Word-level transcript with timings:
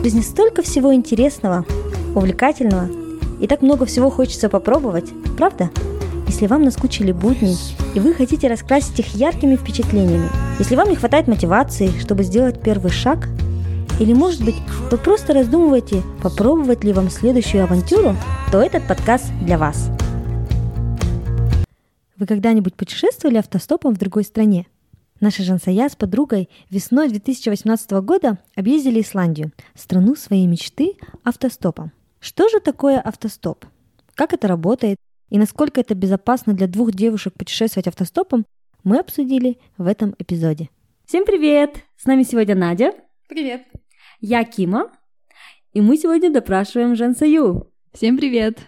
В 0.00 0.02
жизни 0.02 0.22
столько 0.22 0.62
всего 0.62 0.94
интересного, 0.94 1.66
увлекательного, 2.14 2.88
и 3.38 3.46
так 3.46 3.60
много 3.60 3.84
всего 3.84 4.08
хочется 4.08 4.48
попробовать, 4.48 5.10
правда? 5.36 5.68
Если 6.26 6.46
вам 6.46 6.62
наскучили 6.62 7.12
будни, 7.12 7.54
и 7.94 8.00
вы 8.00 8.14
хотите 8.14 8.48
раскрасить 8.48 8.98
их 8.98 9.14
яркими 9.14 9.56
впечатлениями, 9.56 10.30
если 10.58 10.74
вам 10.74 10.88
не 10.88 10.96
хватает 10.96 11.28
мотивации, 11.28 11.92
чтобы 12.00 12.22
сделать 12.22 12.62
первый 12.62 12.90
шаг, 12.90 13.28
или, 14.00 14.14
может 14.14 14.42
быть, 14.42 14.54
вы 14.90 14.96
просто 14.96 15.34
раздумываете, 15.34 16.02
попробовать 16.22 16.82
ли 16.82 16.94
вам 16.94 17.10
следующую 17.10 17.64
авантюру, 17.64 18.16
то 18.50 18.62
этот 18.62 18.88
подкаст 18.88 19.26
для 19.42 19.58
вас. 19.58 19.90
Вы 22.16 22.24
когда-нибудь 22.24 22.74
путешествовали 22.74 23.36
автостопом 23.36 23.94
в 23.94 23.98
другой 23.98 24.24
стране? 24.24 24.66
Наша 25.20 25.42
Жансая 25.42 25.86
с 25.90 25.96
подругой 25.96 26.48
весной 26.70 27.10
2018 27.10 27.90
года 28.02 28.38
объездили 28.56 29.02
Исландию, 29.02 29.52
страну 29.74 30.14
своей 30.16 30.46
мечты 30.46 30.94
автостопом. 31.24 31.92
Что 32.20 32.48
же 32.48 32.58
такое 32.58 32.98
автостоп? 32.98 33.66
Как 34.14 34.32
это 34.32 34.48
работает? 34.48 34.96
И 35.28 35.38
насколько 35.38 35.78
это 35.78 35.94
безопасно 35.94 36.54
для 36.54 36.66
двух 36.66 36.92
девушек 36.92 37.34
путешествовать 37.34 37.86
автостопом, 37.86 38.46
мы 38.82 38.98
обсудили 38.98 39.58
в 39.76 39.86
этом 39.86 40.14
эпизоде. 40.18 40.70
Всем 41.04 41.26
привет! 41.26 41.84
С 41.98 42.06
нами 42.06 42.22
сегодня 42.22 42.54
Надя. 42.54 42.94
Привет. 43.28 43.66
Я 44.20 44.42
Кима. 44.44 44.90
И 45.74 45.82
мы 45.82 45.98
сегодня 45.98 46.32
допрашиваем 46.32 46.96
Жансаю. 46.96 47.70
Всем 47.92 48.16
привет! 48.16 48.58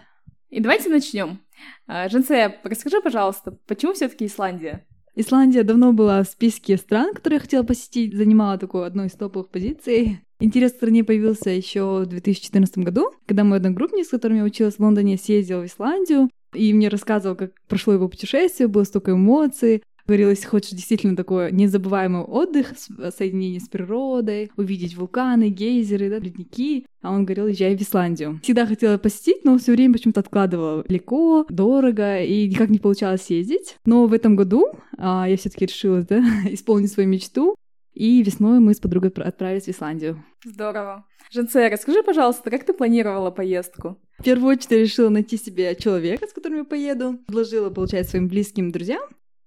И 0.51 0.59
давайте 0.59 0.89
начнем. 0.89 1.39
А, 1.87 2.07
Жансая, 2.09 2.59
расскажи, 2.63 3.01
пожалуйста, 3.01 3.57
почему 3.65 3.93
все-таки 3.93 4.27
Исландия? 4.27 4.85
Исландия 5.15 5.63
давно 5.63 5.93
была 5.93 6.23
в 6.23 6.27
списке 6.27 6.75
стран, 6.75 7.13
которые 7.13 7.37
я 7.37 7.41
хотела 7.41 7.63
посетить, 7.63 8.15
занимала 8.15 8.57
такую 8.57 8.83
одну 8.83 9.05
из 9.05 9.11
топовых 9.11 9.49
позиций. 9.49 10.21
Интерес 10.39 10.71
к 10.73 10.77
стране 10.77 11.03
появился 11.03 11.51
еще 11.51 12.01
в 12.01 12.07
2014 12.07 12.79
году, 12.79 13.11
когда 13.27 13.43
мой 13.43 13.59
одногруппник, 13.59 14.05
с 14.05 14.09
которым 14.09 14.37
я 14.37 14.43
училась 14.43 14.75
в 14.75 14.79
Лондоне, 14.79 15.17
съездил 15.17 15.61
в 15.61 15.65
Исландию, 15.67 16.29
и 16.53 16.73
мне 16.73 16.89
рассказывал, 16.89 17.35
как 17.35 17.51
прошло 17.67 17.93
его 17.93 18.09
путешествие, 18.09 18.67
было 18.67 18.83
столько 18.83 19.11
эмоций, 19.11 19.83
Говорила, 20.05 20.31
если 20.31 20.47
хочешь 20.47 20.71
действительно 20.71 21.15
такой 21.15 21.51
незабываемый 21.51 22.23
отдых, 22.23 22.73
соединение 23.15 23.61
с 23.61 23.69
природой, 23.69 24.51
увидеть 24.57 24.97
вулканы, 24.97 25.49
гейзеры, 25.49 26.09
да, 26.09 26.19
ледники, 26.19 26.85
а 27.01 27.11
он 27.11 27.25
говорил, 27.25 27.47
езжай 27.47 27.77
в 27.77 27.81
Исландию. 27.81 28.39
Всегда 28.43 28.65
хотела 28.65 28.97
посетить, 28.97 29.45
но 29.45 29.57
все 29.57 29.71
время 29.71 29.93
почему-то 29.93 30.19
откладывала 30.19 30.83
далеко, 30.83 31.45
дорого, 31.49 32.21
и 32.21 32.49
никак 32.49 32.69
не 32.69 32.79
получалось 32.79 33.23
съездить. 33.23 33.77
Но 33.85 34.07
в 34.07 34.13
этом 34.13 34.35
году 34.35 34.67
а, 34.97 35.27
я 35.27 35.37
все-таки 35.37 35.65
решила 35.65 36.01
да, 36.01 36.21
исполнить 36.47 36.91
свою 36.91 37.07
мечту, 37.07 37.55
и 37.93 38.23
весной 38.23 38.59
мы 38.59 38.73
с 38.73 38.79
подругой 38.79 39.11
отправились 39.11 39.65
в 39.65 39.69
Исландию. 39.69 40.23
Здорово. 40.43 41.05
Женце, 41.31 41.69
расскажи, 41.69 42.03
пожалуйста, 42.03 42.49
как 42.51 42.65
ты 42.65 42.73
планировала 42.73 43.31
поездку? 43.31 43.97
В 44.19 44.23
первую 44.23 44.51
очередь 44.51 44.71
я 44.71 44.79
решила 44.79 45.09
найти 45.09 45.37
себе 45.37 45.75
человека, 45.75 46.27
с 46.27 46.33
которым 46.33 46.59
я 46.59 46.63
поеду. 46.65 47.19
Предложила, 47.25 47.69
получается, 47.69 48.11
своим 48.11 48.27
близким 48.27 48.71
друзьям 48.71 49.01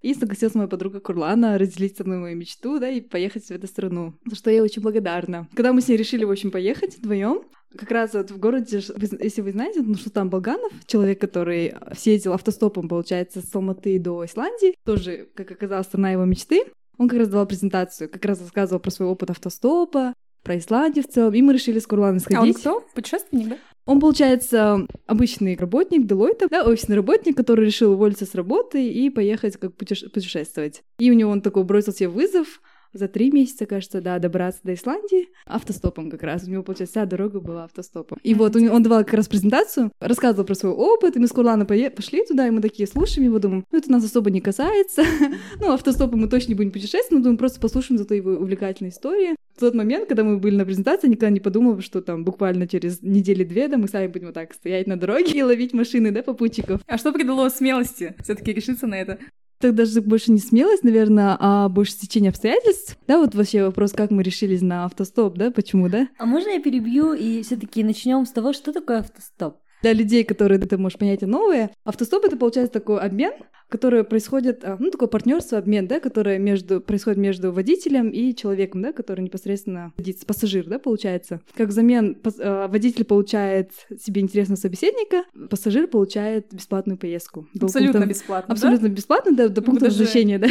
и 0.06 0.14
согласилась 0.14 0.54
моя 0.54 0.68
подруга 0.68 1.00
Курлана 1.00 1.58
разделить 1.58 1.96
со 1.96 2.04
мной 2.04 2.18
мою 2.18 2.36
мечту, 2.36 2.78
да, 2.78 2.88
и 2.88 3.00
поехать 3.00 3.44
в 3.44 3.50
эту 3.50 3.66
страну, 3.66 4.14
за 4.24 4.36
что 4.36 4.50
я 4.50 4.62
очень 4.62 4.80
благодарна. 4.80 5.48
Когда 5.54 5.72
мы 5.72 5.80
с 5.80 5.88
ней 5.88 5.96
решили, 5.96 6.22
в 6.22 6.30
общем, 6.30 6.52
поехать 6.52 6.96
вдвоем, 6.96 7.42
как 7.76 7.90
раз 7.90 8.14
вот 8.14 8.30
в 8.30 8.38
городе, 8.38 8.80
если 9.20 9.40
вы 9.40 9.50
знаете, 9.50 9.82
ну 9.82 9.94
что 9.94 10.10
там 10.10 10.30
Болганов, 10.30 10.72
человек, 10.86 11.20
который 11.20 11.74
съездил 11.96 12.34
автостопом, 12.34 12.88
получается, 12.88 13.40
с 13.40 13.52
Алматы 13.52 13.98
до 13.98 14.24
Исландии, 14.24 14.76
тоже, 14.84 15.26
как 15.34 15.50
оказалось, 15.50 15.88
страна 15.88 16.12
его 16.12 16.24
мечты, 16.24 16.62
он 16.98 17.08
как 17.08 17.18
раз 17.18 17.28
давал 17.28 17.46
презентацию, 17.46 18.08
как 18.08 18.24
раз 18.24 18.40
рассказывал 18.40 18.80
про 18.80 18.90
свой 18.92 19.08
опыт 19.08 19.30
автостопа, 19.30 20.14
про 20.44 20.56
Исландию 20.56 21.04
в 21.04 21.12
целом, 21.12 21.34
и 21.34 21.42
мы 21.42 21.52
решили 21.52 21.80
с 21.80 21.86
Курланом 21.86 22.20
сходить. 22.20 22.38
А 22.38 22.42
он 22.70 22.80
кто? 22.80 22.88
Путешественник, 22.94 23.48
да? 23.48 23.58
Он, 23.86 24.00
получается, 24.00 24.86
обычный 25.06 25.56
работник 25.56 26.06
Deloitte, 26.06 26.48
да, 26.50 26.64
офисный 26.64 26.96
работник, 26.96 27.36
который 27.36 27.66
решил 27.66 27.92
уволиться 27.92 28.26
с 28.26 28.34
работы 28.34 28.88
и 28.88 29.08
поехать 29.10 29.56
как 29.56 29.76
путеше- 29.76 30.10
путешествовать. 30.10 30.82
И 30.98 31.08
у 31.10 31.14
него 31.14 31.30
он 31.30 31.40
такой 31.40 31.62
бросил 31.62 31.92
себе 31.92 32.08
вызов, 32.08 32.60
за 32.92 33.08
три 33.08 33.30
месяца, 33.30 33.66
кажется, 33.66 34.00
да, 34.00 34.18
добраться 34.18 34.60
до 34.64 34.74
Исландии 34.74 35.28
автостопом 35.46 36.10
как 36.10 36.22
раз. 36.22 36.44
У 36.44 36.50
него, 36.50 36.62
получается, 36.62 37.00
вся 37.00 37.06
дорога 37.06 37.40
была 37.40 37.64
автостопом. 37.64 38.18
И 38.22 38.34
вот 38.34 38.56
он, 38.56 38.68
он 38.68 38.82
давал 38.82 39.04
как 39.04 39.14
раз 39.14 39.28
презентацию, 39.28 39.92
рассказывал 40.00 40.44
про 40.44 40.54
свой 40.54 40.72
опыт, 40.72 41.16
и 41.16 41.18
мы 41.18 41.26
с 41.26 41.32
Курланом 41.32 41.66
пошли 41.66 42.24
туда, 42.26 42.46
и 42.46 42.50
мы 42.50 42.60
такие 42.60 42.86
слушаем 42.86 43.26
его, 43.26 43.38
думаем, 43.38 43.64
ну, 43.70 43.78
это 43.78 43.90
нас 43.90 44.04
особо 44.04 44.30
не 44.30 44.40
касается. 44.40 45.02
ну, 45.60 45.72
автостопом 45.72 46.20
мы 46.20 46.28
точно 46.28 46.50
не 46.50 46.54
будем 46.54 46.70
путешествовать, 46.70 47.10
но 47.10 47.18
думаем, 47.18 47.38
просто 47.38 47.60
послушаем 47.60 47.98
зато 47.98 48.14
его 48.14 48.32
увлекательные 48.32 48.90
истории. 48.90 49.36
В 49.56 49.60
тот 49.60 49.74
момент, 49.74 50.06
когда 50.06 50.22
мы 50.22 50.38
были 50.38 50.54
на 50.54 50.66
презентации, 50.66 51.08
никогда 51.08 51.30
не 51.30 51.40
подумал, 51.40 51.80
что 51.80 52.02
там 52.02 52.24
буквально 52.24 52.68
через 52.68 53.00
недели-две, 53.02 53.68
да, 53.68 53.78
мы 53.78 53.88
сами 53.88 54.06
будем 54.08 54.26
вот 54.26 54.34
так 54.34 54.52
стоять 54.52 54.86
на 54.86 54.96
дороге 54.96 55.38
и 55.38 55.42
ловить 55.42 55.72
машины, 55.72 56.10
да, 56.10 56.22
попутчиков. 56.22 56.82
А 56.86 56.98
что 56.98 57.12
придало 57.12 57.48
смелости 57.48 58.14
все 58.22 58.34
таки 58.34 58.52
решиться 58.52 58.86
на 58.86 59.00
это? 59.00 59.18
Так 59.58 59.74
даже 59.74 60.02
больше 60.02 60.32
не 60.32 60.38
смелость, 60.38 60.84
наверное, 60.84 61.36
а 61.40 61.68
больше 61.68 61.92
стечение 61.92 62.30
обстоятельств. 62.30 62.98
Да, 63.06 63.18
вот 63.18 63.34
вообще 63.34 63.64
вопрос, 63.64 63.92
как 63.92 64.10
мы 64.10 64.22
решились 64.22 64.60
на 64.60 64.84
автостоп, 64.84 65.36
да, 65.36 65.50
почему, 65.50 65.88
да? 65.88 66.08
А 66.18 66.26
можно 66.26 66.50
я 66.50 66.60
перебью 66.60 67.14
и 67.14 67.42
все 67.42 67.56
таки 67.56 67.82
начнем 67.82 68.26
с 68.26 68.32
того, 68.32 68.52
что 68.52 68.72
такое 68.72 68.98
автостоп? 68.98 69.56
Для 69.82 69.92
людей, 69.92 70.24
которые 70.24 70.58
это, 70.58 70.78
может, 70.78 70.98
понятие 70.98 71.28
новое, 71.28 71.70
автостоп— 71.84 72.24
это, 72.26 72.36
получается, 72.36 72.72
такой 72.72 73.00
обмен 73.00 73.32
которое 73.68 74.04
происходит, 74.04 74.64
а, 74.64 74.76
ну, 74.78 74.90
такое 74.90 75.08
партнерство, 75.08 75.58
обмен, 75.58 75.86
да, 75.86 75.98
которое 76.00 76.38
между, 76.38 76.80
происходит 76.80 77.18
между 77.18 77.52
водителем 77.52 78.10
и 78.10 78.34
человеком, 78.34 78.82
да, 78.82 78.92
который 78.92 79.22
непосредственно 79.22 79.92
садится, 79.96 80.24
пассажир, 80.24 80.66
да, 80.66 80.78
получается. 80.78 81.40
Как 81.54 81.68
взамен 81.68 82.16
а, 82.38 82.68
водитель 82.68 83.04
получает 83.04 83.72
себе 84.00 84.20
интересного 84.20 84.58
собеседника, 84.58 85.24
пассажир 85.50 85.88
получает 85.88 86.52
бесплатную 86.52 86.96
поездку. 86.98 87.48
Абсолютно 87.60 88.00
пункта, 88.00 88.08
бесплатно, 88.08 88.52
Абсолютно 88.52 88.88
да? 88.88 88.94
бесплатно, 88.94 89.36
да, 89.36 89.48
до 89.48 89.62
пункта 89.62 89.86
даже... 89.86 89.98
возвращения, 89.98 90.38
да. 90.38 90.48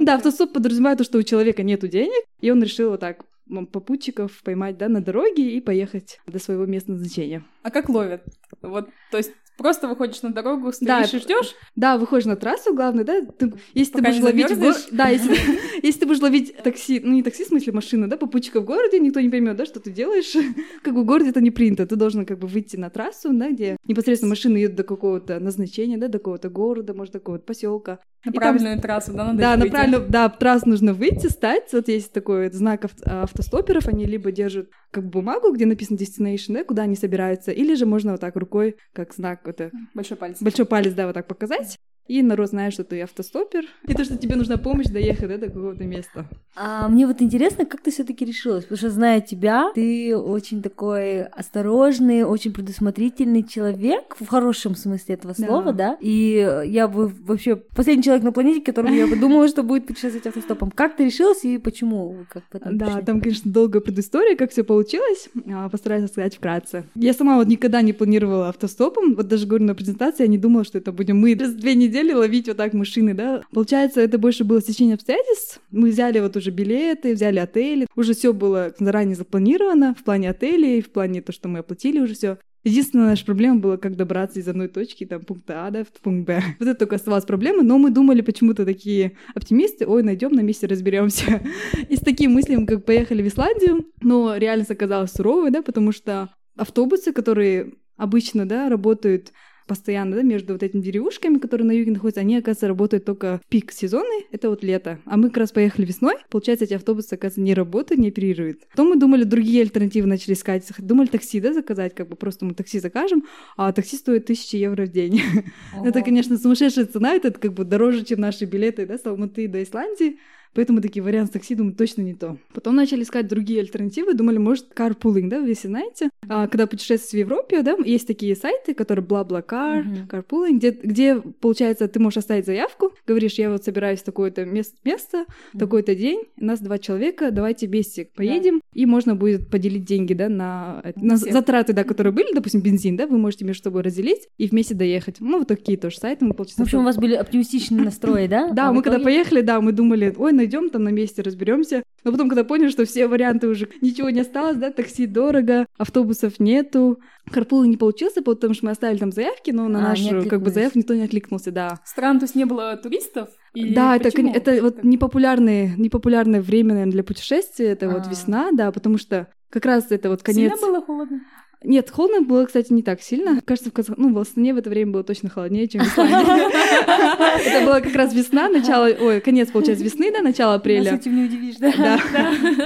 Да, 0.00 0.14
автостоп 0.14 0.52
подразумевает 0.52 0.98
то, 0.98 1.04
что 1.04 1.18
у 1.18 1.22
человека 1.22 1.62
нету 1.62 1.86
денег, 1.86 2.24
и 2.40 2.50
он 2.50 2.62
решил 2.62 2.90
вот 2.90 3.00
так 3.00 3.24
попутчиков 3.66 4.42
поймать, 4.42 4.78
да, 4.78 4.88
на 4.88 5.00
дороге 5.00 5.56
и 5.56 5.60
поехать 5.60 6.20
до 6.26 6.38
своего 6.38 6.66
места 6.66 6.92
назначения. 6.92 7.44
А 7.62 7.70
как 7.70 7.88
ловят? 7.88 8.22
Вот, 8.62 8.88
то 9.10 9.16
есть 9.16 9.32
Просто 9.58 9.88
выходишь 9.88 10.22
на 10.22 10.32
дорогу, 10.32 10.70
стоишь 10.70 11.10
да, 11.10 11.18
и 11.18 11.20
ждешь? 11.20 11.56
Да, 11.74 11.98
выходишь 11.98 12.26
на 12.26 12.36
трассу, 12.36 12.72
главное, 12.74 13.02
да? 13.02 13.22
Ты, 13.22 13.52
если 13.74 13.90
Пока 13.90 14.04
ты 14.04 14.10
будешь 14.10 14.22
ловить 14.22 14.50
в 14.52 14.60
го... 14.60 14.72
Да, 14.92 15.08
если, 15.08 15.36
если 15.82 15.98
ты 15.98 16.06
будешь 16.06 16.20
ловить 16.20 16.56
такси, 16.58 17.00
ну 17.02 17.12
не 17.12 17.24
такси, 17.24 17.42
в 17.44 17.48
смысле 17.48 17.72
машину, 17.72 18.06
да, 18.06 18.16
попутчика 18.16 18.60
в 18.60 18.64
городе, 18.64 19.00
никто 19.00 19.18
не 19.18 19.28
поймет, 19.28 19.56
да, 19.56 19.66
что 19.66 19.80
ты 19.80 19.90
делаешь. 19.90 20.32
как 20.82 20.94
бы 20.94 21.02
в 21.02 21.04
городе 21.04 21.30
это 21.30 21.40
не 21.40 21.50
принято. 21.50 21.88
Ты 21.88 21.96
должен 21.96 22.24
как 22.24 22.38
бы 22.38 22.46
выйти 22.46 22.76
на 22.76 22.88
трассу, 22.88 23.30
да, 23.32 23.50
где 23.50 23.76
непосредственно 23.82 24.30
машины 24.30 24.58
едут 24.58 24.76
до 24.76 24.84
какого-то 24.84 25.40
назначения, 25.40 25.98
да, 25.98 26.06
до 26.06 26.18
какого-то 26.18 26.50
города, 26.50 26.94
может, 26.94 27.14
до 27.14 27.18
какого-то 27.18 27.44
поселка. 27.44 27.98
На 28.32 28.40
правильную 28.40 28.74
там... 28.74 28.82
трассу, 28.82 29.12
да, 29.12 29.24
надо 29.24 29.38
Да, 29.38 29.56
на 29.56 29.66
правильную, 29.66 30.06
да, 30.08 30.28
трассу 30.28 30.68
нужно 30.68 30.92
выйти, 30.92 31.26
стать. 31.28 31.72
Вот 31.72 31.88
есть 31.88 32.12
такой 32.12 32.50
знак 32.50 32.86
автостоперов, 33.04 33.88
они 33.88 34.04
либо 34.04 34.32
держат 34.32 34.70
как 34.90 35.04
бы 35.04 35.10
бумагу, 35.10 35.52
где 35.52 35.66
написано 35.66 35.96
destination, 35.96 36.54
да, 36.54 36.64
куда 36.64 36.82
они 36.82 36.96
собираются, 36.96 37.52
или 37.52 37.74
же 37.74 37.86
можно 37.86 38.12
вот 38.12 38.20
так 38.20 38.36
рукой, 38.36 38.76
как 38.92 39.14
знак, 39.14 39.46
это... 39.46 39.70
Большой 39.94 40.16
палец. 40.16 40.40
Большой 40.40 40.66
палец, 40.66 40.92
да, 40.94 41.06
вот 41.06 41.14
так 41.14 41.26
показать 41.26 41.78
и 42.08 42.22
народ 42.22 42.48
знает, 42.48 42.72
что 42.72 42.84
ты 42.84 43.02
автостопер, 43.02 43.64
и 43.86 43.94
то, 43.94 44.04
что 44.04 44.16
тебе 44.16 44.36
нужна 44.36 44.56
помощь 44.56 44.86
доехать 44.86 45.28
да, 45.28 45.36
до 45.36 45.46
какого-то 45.46 45.84
места. 45.84 46.26
А 46.56 46.88
мне 46.88 47.06
вот 47.06 47.20
интересно, 47.22 47.66
как 47.66 47.82
ты 47.82 47.90
все 47.90 48.04
таки 48.04 48.24
решилась, 48.24 48.64
потому 48.64 48.78
что, 48.78 48.90
зная 48.90 49.20
тебя, 49.20 49.70
ты 49.74 50.16
очень 50.16 50.62
такой 50.62 51.24
осторожный, 51.24 52.24
очень 52.24 52.52
предусмотрительный 52.52 53.42
человек, 53.42 54.16
в 54.18 54.26
хорошем 54.26 54.74
смысле 54.74 55.14
этого 55.14 55.34
слова, 55.34 55.72
да, 55.72 55.96
и 56.00 56.62
я 56.66 56.88
бы 56.88 57.08
вообще 57.08 57.56
последний 57.56 58.02
человек 58.02 58.24
на 58.24 58.32
планете, 58.32 58.62
которому 58.62 58.94
я 58.94 59.06
бы 59.06 59.16
думала, 59.16 59.48
что 59.48 59.62
будет 59.62 59.86
путешествовать 59.86 60.26
автостопом. 60.26 60.70
Как 60.70 60.96
ты 60.96 61.04
решилась 61.04 61.44
и 61.44 61.58
почему? 61.58 62.24
Как 62.30 62.44
да, 62.50 62.86
пришли? 62.86 63.02
там, 63.02 63.20
конечно, 63.20 63.52
долгая 63.52 63.82
предыстория, 63.82 64.36
как 64.36 64.50
все 64.50 64.64
получилось, 64.64 65.28
а, 65.50 65.68
постараюсь 65.68 66.04
рассказать 66.04 66.36
вкратце. 66.36 66.84
Я 66.94 67.12
сама 67.12 67.36
вот 67.36 67.48
никогда 67.48 67.82
не 67.82 67.92
планировала 67.92 68.48
автостопом, 68.48 69.14
вот 69.14 69.28
даже 69.28 69.46
говорю 69.46 69.64
на 69.64 69.74
презентации, 69.74 70.22
я 70.22 70.28
не 70.28 70.38
думала, 70.38 70.64
что 70.64 70.78
это 70.78 70.92
будем 70.92 71.18
мы 71.18 71.36
через 71.48 71.54
две 71.54 71.74
недели 71.74 71.97
недели 71.98 72.12
ловить 72.12 72.48
вот 72.48 72.56
так 72.56 72.72
машины, 72.74 73.14
да. 73.14 73.42
Получается, 73.52 74.00
это 74.00 74.18
больше 74.18 74.44
было 74.44 74.60
стечение 74.60 74.94
обстоятельств. 74.94 75.60
Мы 75.70 75.90
взяли 75.90 76.20
вот 76.20 76.36
уже 76.36 76.50
билеты, 76.50 77.14
взяли 77.14 77.38
отели, 77.38 77.86
уже 77.96 78.14
все 78.14 78.32
было 78.32 78.72
заранее 78.78 79.16
запланировано 79.16 79.94
в 79.98 80.04
плане 80.04 80.30
отелей, 80.30 80.80
в 80.80 80.90
плане 80.90 81.22
то, 81.22 81.32
что 81.32 81.48
мы 81.48 81.60
оплатили 81.60 82.00
уже 82.00 82.14
все. 82.14 82.38
Единственная 82.64 83.06
наша 83.06 83.24
проблема 83.24 83.60
была, 83.60 83.76
как 83.76 83.96
добраться 83.96 84.40
из 84.40 84.48
одной 84.48 84.68
точки, 84.68 85.06
там, 85.06 85.22
пункта 85.22 85.66
А, 85.66 85.70
да, 85.70 85.84
в 85.84 85.88
пункт 86.02 86.26
Б. 86.26 86.42
Вот 86.58 86.68
это 86.68 86.78
только 86.78 86.96
оставалась 86.96 87.24
проблема, 87.24 87.62
но 87.62 87.78
мы 87.78 87.90
думали 87.90 88.20
почему-то 88.20 88.64
такие 88.64 89.16
оптимисты, 89.34 89.86
ой, 89.86 90.02
найдем 90.02 90.32
на 90.32 90.40
месте, 90.40 90.66
разберемся. 90.66 91.40
И 91.88 91.96
с 91.96 92.00
таким 92.00 92.32
мыслям, 92.32 92.66
как 92.66 92.84
поехали 92.84 93.22
в 93.22 93.28
Исландию, 93.28 93.86
но 94.02 94.36
реальность 94.36 94.70
оказалась 94.70 95.12
суровой, 95.12 95.50
да, 95.50 95.62
потому 95.62 95.92
что 95.92 96.30
автобусы, 96.56 97.12
которые 97.12 97.74
обычно, 97.96 98.46
да, 98.46 98.68
работают 98.68 99.32
постоянно, 99.68 100.16
да, 100.16 100.22
между 100.22 100.54
вот 100.54 100.62
этими 100.62 100.80
деревушками, 100.80 101.38
которые 101.38 101.66
на 101.66 101.72
юге 101.72 101.92
находятся, 101.92 102.22
они, 102.22 102.36
оказывается, 102.36 102.66
работают 102.66 103.04
только 103.04 103.40
в 103.44 103.48
пик 103.48 103.70
сезоны, 103.70 104.24
это 104.32 104.50
вот 104.50 104.64
лето. 104.64 104.98
А 105.04 105.16
мы 105.16 105.28
как 105.28 105.36
раз 105.36 105.52
поехали 105.52 105.86
весной, 105.86 106.14
получается, 106.30 106.64
эти 106.64 106.74
автобусы, 106.74 107.14
оказывается, 107.14 107.40
не 107.40 107.54
работают, 107.54 108.00
не 108.00 108.08
оперируют. 108.08 108.66
Потом 108.70 108.88
мы 108.88 108.96
думали, 108.96 109.22
другие 109.22 109.62
альтернативы 109.62 110.08
начали 110.08 110.32
искать. 110.32 110.66
Думали 110.78 111.06
такси, 111.06 111.40
да, 111.40 111.52
заказать, 111.52 111.94
как 111.94 112.08
бы 112.08 112.16
просто 112.16 112.44
мы 112.44 112.54
такси 112.54 112.80
закажем, 112.80 113.24
а 113.56 113.72
такси 113.72 113.96
стоит 113.96 114.26
тысячи 114.26 114.56
евро 114.56 114.86
в 114.86 114.90
день. 114.90 115.20
Это, 115.84 116.02
конечно, 116.02 116.36
сумасшедшая 116.38 116.86
цена, 116.86 117.14
это 117.14 117.30
как 117.30 117.52
бы 117.52 117.64
дороже, 117.64 118.04
чем 118.04 118.20
наши 118.20 118.46
билеты, 118.46 118.86
да, 118.86 118.98
с 118.98 119.06
Алматы 119.06 119.46
до 119.48 119.62
Исландии. 119.62 120.18
Поэтому 120.54 120.80
такие 120.80 121.02
варианты 121.02 121.30
с 121.30 121.32
такси, 121.32 121.54
думаю, 121.54 121.74
точно 121.74 122.02
не 122.02 122.14
то. 122.14 122.38
Потом 122.52 122.74
начали 122.74 123.02
искать 123.02 123.28
другие 123.28 123.60
альтернативы, 123.60 124.14
думали, 124.14 124.38
может, 124.38 124.66
carpooling, 124.74 125.28
да, 125.28 125.40
вы 125.40 125.54
все 125.54 125.68
знаете. 125.68 126.10
А, 126.28 126.48
когда 126.48 126.66
путешествуешь 126.66 127.24
в 127.24 127.28
Европе, 127.28 127.62
да, 127.62 127.76
есть 127.84 128.06
такие 128.06 128.34
сайты, 128.34 128.74
которые 128.74 129.04
бла-бла-кар, 129.04 129.84
uh-huh. 129.84 130.08
carpooling, 130.08 130.56
где, 130.56 130.70
где, 130.70 131.20
получается, 131.20 131.88
ты 131.88 132.00
можешь 132.00 132.18
оставить 132.18 132.46
заявку, 132.46 132.92
говоришь, 133.06 133.34
я 133.34 133.50
вот 133.50 133.64
собираюсь 133.64 134.00
в 134.00 134.04
такое-то 134.04 134.44
место, 134.44 134.76
место 134.84 135.18
uh-huh. 135.18 135.58
такой-то 135.58 135.94
день, 135.94 136.24
нас 136.36 136.60
два 136.60 136.78
человека, 136.78 137.30
давайте 137.30 137.66
вместе 137.66 138.08
поедем, 138.14 138.56
yeah. 138.56 138.60
и 138.74 138.86
можно 138.86 139.14
будет 139.14 139.50
поделить 139.50 139.84
деньги, 139.84 140.14
да, 140.14 140.28
на, 140.28 140.82
на 140.96 141.16
затраты, 141.16 141.72
да, 141.72 141.84
которые 141.84 142.12
были, 142.12 142.34
допустим, 142.34 142.60
бензин, 142.60 142.96
да, 142.96 143.06
вы 143.06 143.18
можете 143.18 143.44
между 143.44 143.64
собой 143.64 143.82
разделить 143.82 144.28
и 144.38 144.48
вместе 144.48 144.74
доехать. 144.74 145.16
Ну, 145.20 145.38
вот 145.38 145.48
такие 145.48 145.78
тоже 145.78 145.98
сайты 145.98 146.24
мы, 146.24 146.34
получается... 146.34 146.62
В 146.62 146.66
общем, 146.66 146.80
у 146.80 146.84
вас 146.84 146.96
были 146.96 147.14
оптимистичные 147.14 147.82
настрои, 147.82 148.26
да? 148.26 148.50
Да, 148.50 148.68
а 148.68 148.72
мы 148.72 148.82
когда 148.82 148.98
поехали, 148.98 149.40
да, 149.40 149.60
мы 149.60 149.72
думали, 149.72 150.14
ой, 150.16 150.32
найдем 150.38 150.70
там 150.70 150.84
на 150.84 150.88
месте, 150.88 151.22
разберемся. 151.22 151.82
Но 152.04 152.12
потом, 152.12 152.28
когда 152.28 152.44
поняли, 152.44 152.70
что 152.70 152.84
все 152.86 153.06
варианты 153.06 153.48
уже 153.48 153.68
ничего 153.80 154.10
не 154.10 154.20
осталось, 154.20 154.56
да, 154.56 154.70
такси 154.70 155.06
дорого, 155.06 155.66
автобусов 155.76 156.40
нету, 156.40 157.00
карпул 157.30 157.64
не 157.64 157.76
получился, 157.76 158.22
потому 158.22 158.54
что 158.54 158.66
мы 158.66 158.72
оставили 158.72 158.98
там 158.98 159.12
заявки, 159.12 159.50
но 159.50 159.68
на 159.68 159.80
а, 159.80 159.88
нашу 159.90 160.28
как 160.28 160.42
бы 160.42 160.50
заявку 160.50 160.78
никто 160.78 160.94
не 160.94 161.02
откликнулся, 161.02 161.50
да. 161.50 161.80
Странно, 161.84 162.20
то 162.20 162.24
есть 162.24 162.34
не 162.34 162.46
было 162.46 162.76
туристов? 162.76 163.28
Или 163.54 163.74
да, 163.74 163.96
это, 163.96 164.08
это 164.08 164.62
вот 164.62 164.84
непопулярное, 164.84 165.74
непопулярное 165.76 166.40
время, 166.40 166.70
наверное, 166.70 166.92
для 166.92 167.04
путешествия, 167.04 167.66
это 167.66 167.86
А-а-а. 167.86 167.98
вот 167.98 168.06
а. 168.06 168.10
весна, 168.10 168.50
да, 168.52 168.72
потому 168.72 168.98
что 168.98 169.28
как 169.50 169.64
раз 169.64 169.90
это 169.90 170.08
вот 170.08 170.22
конец... 170.22 170.52
Сильно 170.52 170.66
было 170.66 170.82
холодно? 170.84 171.20
Нет, 171.64 171.90
холодно 171.90 172.20
было, 172.22 172.44
кстати, 172.46 172.72
не 172.72 172.82
так 172.82 173.02
сильно. 173.02 173.40
Кажется, 173.40 173.70
в 173.70 173.72
Казах... 173.72 173.96
ну, 173.98 174.12
в 174.12 174.18
Астане 174.18 174.54
в 174.54 174.58
это 174.58 174.70
время 174.70 174.92
было 174.92 175.02
точно 175.04 175.28
холоднее, 175.28 175.66
чем 175.66 175.82
в 175.82 175.88
Исландии. 175.88 176.16
Это 177.48 177.66
было 177.66 177.80
как 177.80 177.94
раз 177.94 178.14
весна, 178.14 178.48
начало, 178.48 178.86
ой, 178.86 179.20
конец, 179.20 179.50
получается, 179.50 179.84
весны, 179.84 180.12
да, 180.12 180.20
начало 180.20 180.54
апреля. 180.54 180.92
Нас 180.92 181.00
этим 181.00 181.16
не 181.16 181.24
удивишь, 181.24 181.56
да? 181.56 181.72
Да. 181.76 182.00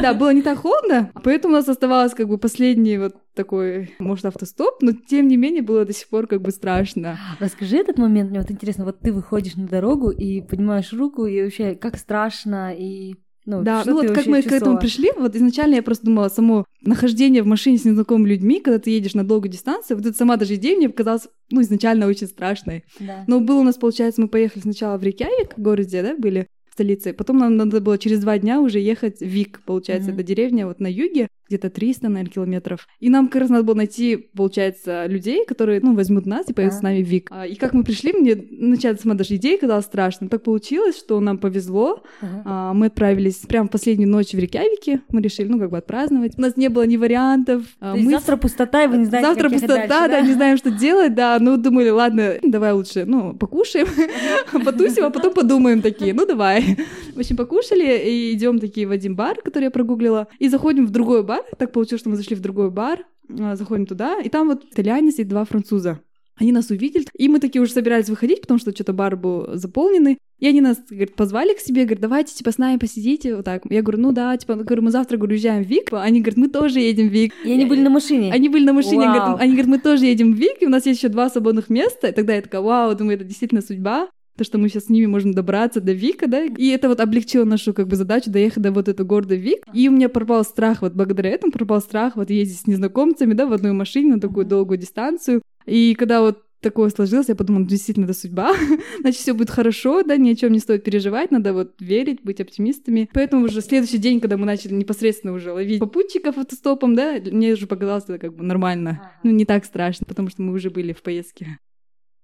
Да, 0.01 0.15
было 0.15 0.33
не 0.33 0.43
так 0.43 0.59
холодно, 0.59 1.11
поэтому 1.25 1.55
у 1.55 1.57
нас 1.57 1.69
оставалось 1.69 2.13
как 2.13 2.29
бы 2.29 2.37
последний 2.37 2.99
вот 2.99 3.15
такой, 3.35 3.95
может, 3.99 4.27
автостоп, 4.27 4.83
но 4.83 4.93
тем 4.93 5.27
не 5.29 5.37
менее 5.37 5.63
было 5.63 5.85
до 5.85 5.95
сих 5.95 6.09
пор 6.09 6.27
как 6.27 6.43
бы 6.43 6.51
страшно. 6.51 7.19
Расскажи 7.41 7.79
этот 7.79 7.97
момент, 7.99 8.31
мне 8.31 8.41
вот 8.41 8.51
интересно, 8.51 8.85
вот 8.85 9.01
ты 9.01 9.13
выходишь 9.13 9.55
на 9.55 9.67
дорогу 9.67 10.11
и 10.11 10.43
поднимаешь 10.43 10.93
руку, 10.93 11.25
и 11.25 11.43
вообще 11.43 11.75
как 11.75 11.97
страшно, 11.97 12.75
и 12.77 13.15
ну, 13.45 13.63
да, 13.63 13.83
ну 13.85 13.95
вот 13.95 14.09
как 14.09 14.27
мы 14.27 14.37
чувствовала? 14.37 14.59
к 14.59 14.63
этому 14.63 14.79
пришли, 14.79 15.11
вот 15.17 15.35
изначально 15.35 15.77
я 15.77 15.83
просто 15.83 16.07
думала, 16.07 16.29
само 16.29 16.65
нахождение 16.83 17.43
в 17.43 17.47
машине 17.47 17.79
с 17.79 17.85
незнакомыми 17.85 18.29
людьми, 18.29 18.61
когда 18.61 18.79
ты 18.79 18.91
едешь 18.91 19.15
на 19.15 19.25
долгую 19.25 19.51
дистанцию, 19.51 19.97
вот 19.97 20.07
эта 20.07 20.17
сама 20.17 20.37
даже 20.37 20.55
идея 20.55 20.77
мне 20.77 20.89
показалась, 20.89 21.29
ну, 21.51 21.61
изначально 21.63 22.07
очень 22.07 22.29
страшной. 22.29 22.85
Да. 23.01 23.25
Но 23.27 23.41
было 23.41 23.61
у 23.61 23.65
нас, 23.65 23.77
получается, 23.77 24.21
мы 24.21 24.29
поехали 24.29 24.63
сначала 24.63 24.97
в 24.97 25.03
Рейкьявик, 25.03 25.57
в 25.57 25.61
городе, 25.61 26.03
да, 26.03 26.15
были, 26.17 26.47
столице. 26.73 27.13
Потом 27.13 27.39
нам 27.39 27.57
надо 27.57 27.81
было 27.81 27.99
через 27.99 28.21
два 28.21 28.39
дня 28.39 28.61
уже 28.61 28.79
ехать 28.79 29.21
в 29.21 29.27
Вик, 29.27 29.61
получается, 29.65 30.11
mm-hmm. 30.11 30.15
это 30.15 30.23
деревня 30.23 30.67
вот 30.67 30.81
на 30.81 30.87
юге, 30.91 31.29
где-то 31.53 31.71
300, 31.71 32.09
наверное, 32.09 32.33
километров. 32.33 32.89
И 33.01 33.11
нам 33.11 33.29
как 33.29 33.43
раз 33.43 33.51
надо 33.51 33.65
было 33.65 33.75
найти, 33.75 34.17
получается, 34.17 35.07
людей, 35.07 35.45
которые, 35.45 35.81
ну, 35.81 35.95
возьмут 35.95 36.27
нас 36.27 36.49
и 36.49 36.55
поедут 36.55 36.77
а. 36.77 36.79
с 36.79 36.83
нами 36.83 37.03
в 37.03 37.07
Вик. 37.07 37.29
А, 37.31 37.47
и 37.47 37.55
как 37.57 37.75
мы 37.75 37.85
пришли, 37.85 38.13
мне 38.13 38.37
начать 38.51 39.01
сама 39.01 39.15
даже 39.15 39.37
идея 39.37 39.59
казалась 39.59 39.85
страшно. 39.85 40.29
Так 40.29 40.43
получилось, 40.43 40.99
что 40.99 41.21
нам 41.21 41.39
повезло. 41.39 42.03
Uh-huh. 42.23 42.43
А, 42.45 42.73
мы 42.73 42.87
отправились 42.87 43.37
прямо 43.37 43.69
в 43.69 43.71
последнюю 43.71 44.09
ночь 44.09 44.33
в 44.33 44.39
Рейкьявике. 44.39 45.03
Мы 45.11 45.21
решили, 45.21 45.49
ну, 45.49 45.59
как 45.59 45.71
бы 45.71 45.77
отпраздновать. 45.77 46.39
У 46.39 46.41
нас 46.41 46.57
не 46.57 46.69
было 46.69 46.87
ни 46.87 46.97
вариантов. 46.97 47.65
А, 47.81 47.97
мы... 47.97 48.11
завтра 48.11 48.37
пустота, 48.37 48.85
и 48.85 48.87
вы 48.87 48.99
не 48.99 49.05
знаете, 49.05 49.29
Завтра 49.29 49.51
пустота, 49.51 49.77
дальше, 49.77 49.89
да? 49.89 50.09
да, 50.09 50.21
не 50.23 50.33
знаем, 50.33 50.57
что 50.57 50.71
делать, 50.87 51.15
да. 51.15 51.37
Ну, 51.39 51.57
думали, 51.59 51.91
ладно, 51.91 52.37
давай 52.43 52.73
лучше, 52.73 53.05
ну, 53.05 53.35
покушаем, 53.35 53.87
потусим, 54.65 55.05
а 55.05 55.11
потом 55.11 55.35
подумаем 55.35 55.83
такие, 55.83 56.15
ну, 56.15 56.27
давай. 56.27 56.79
В 57.15 57.19
общем, 57.19 57.37
покушали 57.37 57.99
и 57.99 58.33
идем 58.33 58.59
такие 58.59 58.87
в 58.87 58.91
один 58.91 59.15
бар, 59.15 59.37
который 59.43 59.65
я 59.65 59.71
прогуглила, 59.71 60.29
и 60.39 60.49
заходим 60.49 60.87
в 60.87 60.91
другой 60.91 61.23
бар. 61.23 61.42
Так 61.59 61.73
получилось, 61.73 62.01
что 62.01 62.11
мы 62.11 62.17
зашли 62.17 62.37
в 62.37 62.41
другой 62.41 62.71
бар, 62.71 63.05
а, 63.41 63.57
заходим 63.57 63.87
туда, 63.87 64.21
и 64.21 64.29
там 64.29 64.49
вот 64.49 64.65
итальянец 64.65 65.19
и 65.19 65.25
два 65.25 65.45
француза. 65.45 66.01
Они 66.37 66.51
нас 66.51 66.71
увидели, 66.71 67.05
и 67.17 67.29
мы 67.29 67.41
такие 67.41 67.61
уже 67.61 67.73
собирались 67.73 68.09
выходить, 68.09 68.41
потому 68.41 68.59
что 68.59 68.73
что-то 68.73 68.93
бар 68.93 69.17
был 69.17 69.51
заполненный. 69.55 70.19
И 70.39 70.47
они 70.49 70.61
нас, 70.61 70.79
говорит, 70.89 71.15
позвали 71.15 71.55
к 71.55 71.61
себе, 71.61 71.85
говорят, 71.85 72.01
давайте, 72.01 72.35
типа, 72.35 72.51
с 72.51 72.59
нами 72.59 72.79
посидите, 72.79 73.37
вот 73.37 73.45
так. 73.45 73.63
Я 73.71 73.83
говорю, 73.83 74.01
ну 74.01 74.13
да, 74.13 74.37
типа, 74.37 74.55
говорю, 74.57 74.83
мы 74.83 74.91
завтра, 74.91 75.17
говорю, 75.17 75.35
уезжаем 75.35 75.63
в 75.63 75.69
Вик. 75.69 75.93
Они 75.93 76.21
говорят, 76.21 76.39
мы 76.39 76.49
тоже 76.49 76.81
едем 76.81 77.11
в 77.11 77.13
Вик. 77.13 77.33
И 77.45 77.53
они 77.53 77.67
были 77.67 77.83
на 77.83 77.91
машине? 77.91 78.33
Они 78.33 78.49
были 78.49 78.65
на 78.65 78.73
машине, 78.73 79.07
говорят, 79.07 79.41
они 79.41 79.53
говорят, 79.53 79.69
мы 79.69 79.79
тоже 79.79 80.07
едем 80.07 80.35
в 80.35 80.37
Вик, 80.37 80.61
и 80.61 80.67
у 80.67 80.71
нас 80.71 80.87
есть 80.87 80.99
еще 81.01 81.11
два 81.11 81.29
свободных 81.29 81.69
места. 81.69 82.09
И 82.09 82.13
тогда 82.13 82.35
я 82.35 82.43
такая, 82.43 82.61
вау, 82.61 82.97
думаю, 82.97 83.17
это 83.17 83.25
действительно 83.25 83.61
судьба 83.61 84.09
то, 84.37 84.45
что 84.45 84.59
мы 84.59 84.69
сейчас 84.69 84.87
с 84.87 84.89
ними 84.89 85.07
можем 85.07 85.33
добраться 85.33 85.81
до 85.81 85.93
Вика, 85.93 86.27
да, 86.27 86.45
и 86.45 86.69
это 86.69 86.89
вот 86.89 87.01
облегчило 87.01 87.45
нашу 87.45 87.75
как 87.75 87.89
бы 87.89 87.97
задачу 87.97 88.31
доехать 88.31 88.63
до 88.63 88.73
вот 88.73 88.89
этого 88.89 89.07
города 89.07 89.35
Вик, 89.35 89.65
и 89.73 89.89
у 89.89 89.93
меня 89.93 90.09
пропал 90.09 90.45
страх, 90.45 90.83
вот 90.83 90.95
благодаря 90.95 91.31
этому 91.31 91.53
пропал 91.53 91.81
страх 91.81 92.17
вот 92.17 92.31
ездить 92.31 92.61
с 92.61 92.67
незнакомцами, 92.67 93.35
да, 93.35 93.47
в 93.47 93.53
одной 93.53 93.73
машине 93.73 94.15
на 94.15 94.21
такую 94.21 94.47
долгую 94.47 94.79
дистанцию, 94.79 95.43
и 95.67 95.95
когда 95.95 96.23
вот 96.23 96.43
такое 96.63 96.89
сложилось, 96.89 97.29
я 97.29 97.35
подумала, 97.35 97.63
«Ну, 97.63 97.69
действительно, 97.69 98.05
это 98.05 98.15
судьба, 98.15 98.55
значит, 99.01 99.21
все 99.21 99.35
будет 99.35 99.51
хорошо, 99.51 100.03
да, 100.03 100.17
ни 100.17 100.31
о 100.31 100.37
чем 100.37 100.53
не 100.53 100.61
стоит 100.61 100.85
переживать, 100.85 101.31
надо 101.31 101.53
вот 101.53 101.75
верить, 101.81 102.23
быть 102.23 102.41
оптимистами. 102.41 103.11
Поэтому 103.13 103.45
уже 103.45 103.61
следующий 103.61 103.99
день, 103.99 104.21
когда 104.21 104.37
мы 104.37 104.47
начали 104.47 104.75
непосредственно 104.75 105.35
уже 105.35 105.53
ловить 105.53 105.81
попутчиков 105.81 106.39
автостопом, 106.39 106.95
да, 106.95 107.19
мне 107.21 107.53
уже 107.53 107.67
показалось 107.67 108.05
это 108.05 108.19
как 108.19 108.35
бы 108.35 108.45
нормально, 108.45 109.13
ну, 109.23 109.31
не 109.31 109.45
так 109.45 109.65
страшно, 109.65 110.07
потому 110.09 110.31
что 110.31 110.43
мы 110.43 110.55
уже 110.55 110.71
были 110.71 110.93
в 110.93 111.03
поездке. 111.03 111.59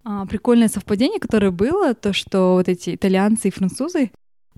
А, 0.05 0.27
прикольное 0.27 0.69
совпадение, 0.69 1.21
которое 1.21 1.51
было, 1.51 1.95
то, 1.95 2.13
что 2.13 2.55
вот 2.55 2.69
эти 2.69 2.95
итальянцы 2.95 3.49
и 3.49 3.53
французы, 3.53 4.11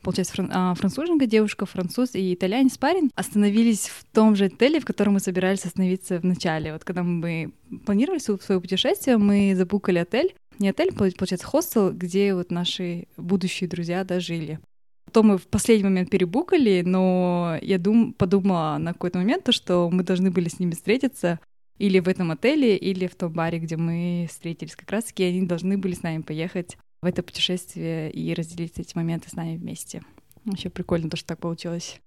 получается, 0.03 0.35
фран- 0.35 0.51
а, 0.53 0.75
француженка 0.75 1.27
девушка, 1.27 1.67
француз 1.67 2.15
и 2.15 2.35
итальянец 2.35 2.79
парень, 2.79 3.11
остановились 3.15 3.89
в 3.89 4.05
том 4.13 4.37
же 4.37 4.47
отеле, 4.47 4.81
в 4.81 4.85
котором 4.85 5.15
мы 5.15 5.21
собирались 5.21 5.65
остановиться 5.65 6.21
в 6.21 6.25
начале. 6.25 6.73
Вот 6.73 6.85
когда 6.85 7.03
мы 7.03 7.53
планировали 7.85 8.19
свое 8.19 8.61
путешествие, 8.61 9.19
мы 9.19 9.55
забукали 9.57 9.99
отель, 9.99 10.35
не 10.59 10.69
отель, 10.69 10.93
получается, 10.93 11.47
хостел, 11.47 11.91
где 11.91 12.35
вот 12.35 12.51
наши 12.51 13.07
будущие 13.17 13.69
друзья 13.69 14.05
да, 14.05 14.21
жили. 14.21 14.61
Потом 15.07 15.29
мы 15.29 15.39
в 15.39 15.49
последний 15.49 15.85
момент 15.85 16.11
перебукали, 16.11 16.83
но 16.87 17.59
я 17.63 17.79
дум, 17.79 18.13
подумала 18.13 18.77
на 18.79 18.93
какой-то 18.93 19.19
момент, 19.19 19.43
то, 19.43 19.51
что 19.51 19.91
мы 19.91 20.05
должны 20.05 20.31
были 20.31 20.49
с 20.49 20.61
ними 20.61 20.73
встретиться 20.73 21.41
или 21.81 21.99
в 21.99 22.09
этом 22.09 22.31
отеле, 22.31 22.77
или 22.77 23.07
в 23.07 23.15
том 23.15 23.33
баре, 23.33 23.59
где 23.59 23.77
мы 23.77 24.27
встретились. 24.29 24.77
Как 24.77 24.91
раз-таки 24.91 25.25
они 25.25 25.47
должны 25.47 25.79
были 25.79 25.95
с 25.95 26.03
нами 26.03 26.21
поехать 26.21 26.77
в 27.01 27.07
это 27.07 27.23
путешествие 27.23 28.11
и 28.13 28.35
разделить 28.35 28.79
эти 28.79 28.95
моменты 28.95 29.31
с 29.31 29.33
нами 29.33 29.57
вместе. 29.57 30.03
Вообще 30.45 30.69
прикольно 30.69 31.09
то, 31.09 31.17
что 31.17 31.29
так 31.29 31.41
получилось. 31.41 32.01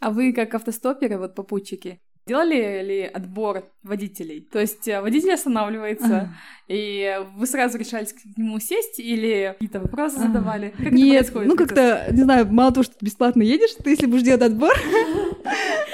А 0.00 0.10
вы 0.10 0.32
как 0.32 0.54
автостоперы, 0.54 1.16
вот 1.16 1.36
попутчики, 1.36 2.00
Делали 2.24 2.82
ли 2.84 3.02
отбор 3.02 3.64
водителей? 3.82 4.46
То 4.52 4.60
есть 4.60 4.86
э, 4.86 5.00
водитель 5.00 5.32
останавливается, 5.32 6.32
и 6.68 7.18
вы 7.34 7.46
сразу 7.48 7.78
решались 7.78 8.12
к 8.12 8.18
нему 8.36 8.60
сесть 8.60 9.00
или 9.00 9.54
какие-то 9.54 9.80
вопросы 9.80 10.18
задавали? 10.18 10.72
Как 10.78 10.92
Нет, 10.92 11.32
ну 11.34 11.56
как-то, 11.56 12.06
не 12.12 12.22
знаю, 12.22 12.46
мало 12.46 12.70
того, 12.70 12.84
что 12.84 12.94
бесплатно 13.00 13.42
едешь, 13.42 13.74
ты 13.82 13.90
если 13.90 14.06
будешь 14.06 14.22
делать 14.22 14.42
отбор, 14.42 14.72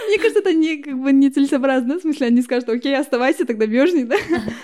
мне 0.08 0.18
кажется, 0.18 0.40
это 0.40 0.52
не, 0.52 0.78
как 0.78 0.98
бы, 1.00 1.12
не 1.12 1.30
целесообразно. 1.30 1.98
В 1.98 2.02
смысле, 2.02 2.26
они 2.28 2.42
скажут, 2.42 2.68
окей, 2.68 2.96
оставайся, 2.96 3.44
тогда 3.44 3.66
бежней, 3.66 4.04
да? 4.04 4.16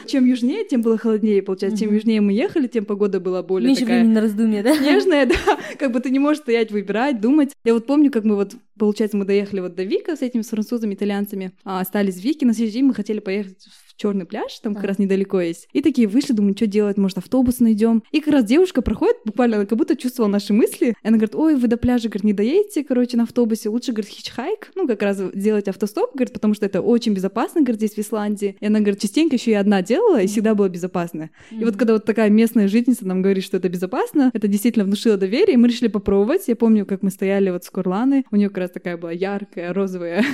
Чем 0.07 0.25
южнее, 0.25 0.65
тем 0.65 0.83
было 0.83 0.99
холоднее, 0.99 1.43
получается. 1.43 1.85
Чем 1.85 1.95
южнее 1.95 2.21
мы 2.21 2.33
ехали, 2.33 2.67
тем 2.67 2.85
погода 2.85 3.21
была 3.21 3.43
более 3.43 3.69
Меньше 3.69 3.83
такая... 3.83 3.99
времени 4.01 4.15
на 4.15 4.21
раздумье, 4.21 4.63
да? 4.63 4.77
Снежная, 4.77 5.27
да. 5.27 5.35
Как 5.79 5.93
бы 5.93 6.01
ты 6.01 6.11
не 6.11 6.19
можешь 6.19 6.43
стоять, 6.43 6.71
выбирать, 6.71 7.21
думать. 7.21 7.53
Я 7.65 7.75
вот 7.75 7.87
помню, 7.87 8.11
как 8.11 8.25
мы 8.25 8.37
вот, 8.37 8.55
получается, 8.79 9.17
мы 9.17 9.25
доехали 9.25 9.61
вот 9.61 9.75
до 9.75 9.85
Вика 9.85 10.17
с 10.17 10.23
этими 10.23 10.43
с 10.43 10.49
французами, 10.49 10.95
итальянцами, 10.95 11.53
а 11.65 11.81
остались 11.81 12.17
в 12.17 12.25
Вике. 12.25 12.47
На 12.47 12.55
следующий 12.55 12.79
день 12.79 12.87
мы 12.87 12.95
хотели 12.95 13.21
поехать 13.21 13.59
в 13.63 13.84
черный 13.97 14.27
пляж, 14.27 14.59
там 14.61 14.75
как 14.75 14.85
раз 14.85 14.99
недалеко 14.99 15.41
есть. 15.41 15.69
И 15.73 15.83
такие 15.83 16.09
вышли, 16.09 16.33
думаю, 16.33 16.55
что 16.57 16.67
делать, 16.67 16.97
может, 16.97 17.19
автобус 17.19 17.61
найдем. 17.61 18.03
И 18.13 18.21
как 18.21 18.33
раз 18.33 18.45
девушка 18.45 18.83
проходит, 18.83 19.17
буквально 19.25 19.57
она 19.57 19.67
как 19.67 19.79
будто 19.79 19.97
чувствовала 19.97 20.31
наши 20.31 20.53
мысли. 20.53 20.97
И 21.03 21.07
она 21.07 21.17
говорит, 21.17 21.35
ой, 21.35 21.55
вы 21.57 21.69
до 21.69 21.77
пляжа, 21.77 22.09
говорит, 22.09 22.25
не 22.25 22.33
доедете, 22.33 22.85
короче, 22.85 23.17
на 23.17 23.25
автобусе, 23.25 23.69
лучше, 23.69 23.93
говорит, 23.93 24.11
хичхайк, 24.11 24.71
ну, 24.75 24.87
как 24.87 25.03
раз 25.03 25.21
делать 25.35 25.69
автостоп, 25.69 26.15
говорит, 26.15 26.33
потому 26.33 26.55
что 26.55 26.67
это 26.67 26.81
очень 26.81 27.15
безопасно, 27.15 27.61
говорит, 27.61 27.79
здесь 27.79 27.95
в 27.95 27.99
Исландии. 27.99 28.57
И 28.61 28.67
она, 28.67 28.81
говорит, 28.81 29.01
частенько 29.01 29.37
еще 29.37 29.53
и 29.53 29.55
одна 29.55 29.83
делала, 29.83 30.21
и 30.21 30.27
всегда 30.27 30.55
было 30.55 30.69
безопасно. 30.69 31.31
Mm-hmm. 31.51 31.61
И 31.61 31.65
вот 31.65 31.77
когда 31.77 31.95
вот 31.95 32.05
такая 32.05 32.31
местная 32.31 32.69
жительница 32.69 33.07
нам 33.07 33.23
говорит, 33.23 33.45
что 33.45 33.57
это 33.57 33.69
безопасно, 33.69 34.31
это 34.33 34.49
действительно 34.49 34.85
внушило 34.85 35.17
доверие, 35.17 35.55
и 35.55 35.57
мы 35.57 35.69
решили 35.69 35.89
попробовать. 35.89 36.49
Я 36.49 36.57
помню, 36.57 36.87
как 36.87 37.03
мы 37.03 37.11
стояли 37.11 37.51
вот 37.51 37.65
с 37.65 37.71
Курланы, 37.71 38.25
у 38.31 38.37
нее 38.37 38.49
как 38.49 38.59
раз 38.59 38.71
такая 38.71 38.97
была 38.97 39.13
яркая 39.13 39.73
розовая 39.73 40.25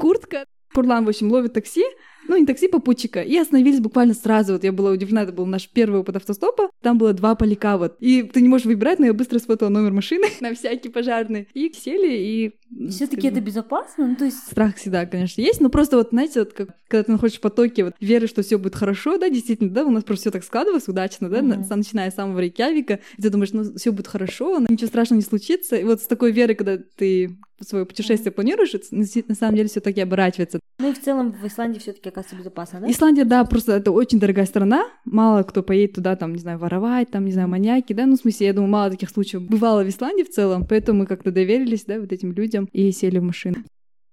куртка. 0.00 0.44
Курлан, 0.74 1.04
в 1.06 1.08
общем, 1.08 1.32
ловит 1.32 1.54
такси, 1.54 1.82
ну 2.28 2.36
не 2.36 2.46
такси, 2.46 2.68
попутчика, 2.68 3.22
и 3.22 3.36
остановились 3.36 3.80
буквально 3.80 4.14
сразу. 4.14 4.52
Вот 4.52 4.64
я 4.64 4.72
была 4.72 4.90
удивлена, 4.90 5.22
это 5.22 5.32
был 5.32 5.46
наш 5.46 5.68
первый 5.68 6.00
опыт 6.00 6.16
автостопа. 6.16 6.70
Там 6.82 6.98
было 6.98 7.12
два 7.12 7.34
поляка 7.34 7.78
вот. 7.78 7.96
И 8.00 8.22
ты 8.22 8.40
не 8.40 8.48
можешь 8.48 8.66
выбирать, 8.66 8.98
но 8.98 9.06
я 9.06 9.14
быстро 9.14 9.38
сфотала 9.38 9.70
номер 9.70 9.92
машины 9.92 10.26
на 10.40 10.54
всякий 10.54 10.88
пожарный. 10.88 11.48
И 11.54 11.72
сели, 11.72 12.16
и... 12.16 12.54
Все-таки 12.90 13.28
это 13.28 13.40
безопасно? 13.40 14.06
Ну, 14.08 14.16
то 14.16 14.24
есть... 14.24 14.38
Страх 14.38 14.76
всегда, 14.76 15.06
конечно, 15.06 15.40
есть, 15.40 15.60
но 15.60 15.68
просто 15.68 15.96
вот, 15.96 16.10
знаете, 16.10 16.40
вот 16.40 16.52
как, 16.52 16.68
когда 16.88 17.04
ты 17.04 17.12
находишься 17.12 17.38
в 17.38 17.42
потоке 17.42 17.84
вот, 17.84 17.94
веры, 18.00 18.26
что 18.26 18.42
все 18.42 18.58
будет 18.58 18.74
хорошо, 18.74 19.18
да, 19.18 19.28
действительно, 19.28 19.70
да, 19.70 19.84
у 19.84 19.90
нас 19.90 20.04
просто 20.04 20.22
все 20.22 20.30
так 20.30 20.44
складывалось 20.44 20.88
удачно, 20.88 21.28
да, 21.28 21.40
mm-hmm. 21.40 21.76
начиная 21.76 22.10
с 22.10 22.14
самого 22.14 22.38
Рейкявика, 22.40 23.00
и 23.16 23.22
ты 23.22 23.30
думаешь, 23.30 23.52
ну, 23.52 23.74
все 23.74 23.90
будет 23.90 24.06
хорошо, 24.06 24.58
ничего 24.68 24.88
страшного 24.88 25.20
не 25.20 25.24
случится. 25.24 25.76
И 25.76 25.84
вот 25.84 26.02
с 26.02 26.06
такой 26.06 26.32
верой, 26.32 26.54
когда 26.54 26.78
ты 26.78 27.38
свое 27.60 27.84
путешествие 27.84 28.32
планируешь, 28.32 28.72
на 28.90 29.34
самом 29.34 29.56
деле 29.56 29.68
все 29.68 29.80
таки 29.80 30.00
оборачивается. 30.00 30.60
Ну 30.80 30.90
и 30.90 30.94
в 30.94 31.02
целом 31.02 31.32
в 31.32 31.44
Исландии 31.44 31.80
все-таки 31.80 32.08
оказывается 32.08 32.36
безопасно, 32.36 32.80
да? 32.80 32.90
Исландия, 32.90 33.24
да, 33.24 33.44
просто 33.44 33.72
это 33.72 33.90
очень 33.90 34.20
дорогая 34.20 34.46
страна. 34.46 34.84
Мало 35.04 35.42
кто 35.42 35.64
поедет 35.64 35.96
туда, 35.96 36.14
там, 36.14 36.34
не 36.34 36.38
знаю, 36.38 36.58
воровать, 36.58 37.10
там, 37.10 37.24
не 37.24 37.32
знаю, 37.32 37.48
маньяки, 37.48 37.92
да. 37.92 38.06
Ну, 38.06 38.16
в 38.16 38.20
смысле, 38.20 38.46
я 38.46 38.52
думаю, 38.52 38.70
мало 38.70 38.90
таких 38.90 39.10
случаев 39.10 39.42
бывало 39.42 39.82
в 39.82 39.88
Исландии 39.88 40.22
в 40.22 40.30
целом, 40.30 40.66
поэтому 40.68 41.00
мы 41.00 41.06
как-то 41.06 41.32
доверились, 41.32 41.84
да, 41.84 41.98
вот 41.98 42.12
этим 42.12 42.32
людям 42.32 42.57
и 42.66 42.90
сели 42.92 43.18
в 43.18 43.22
машину. 43.22 43.64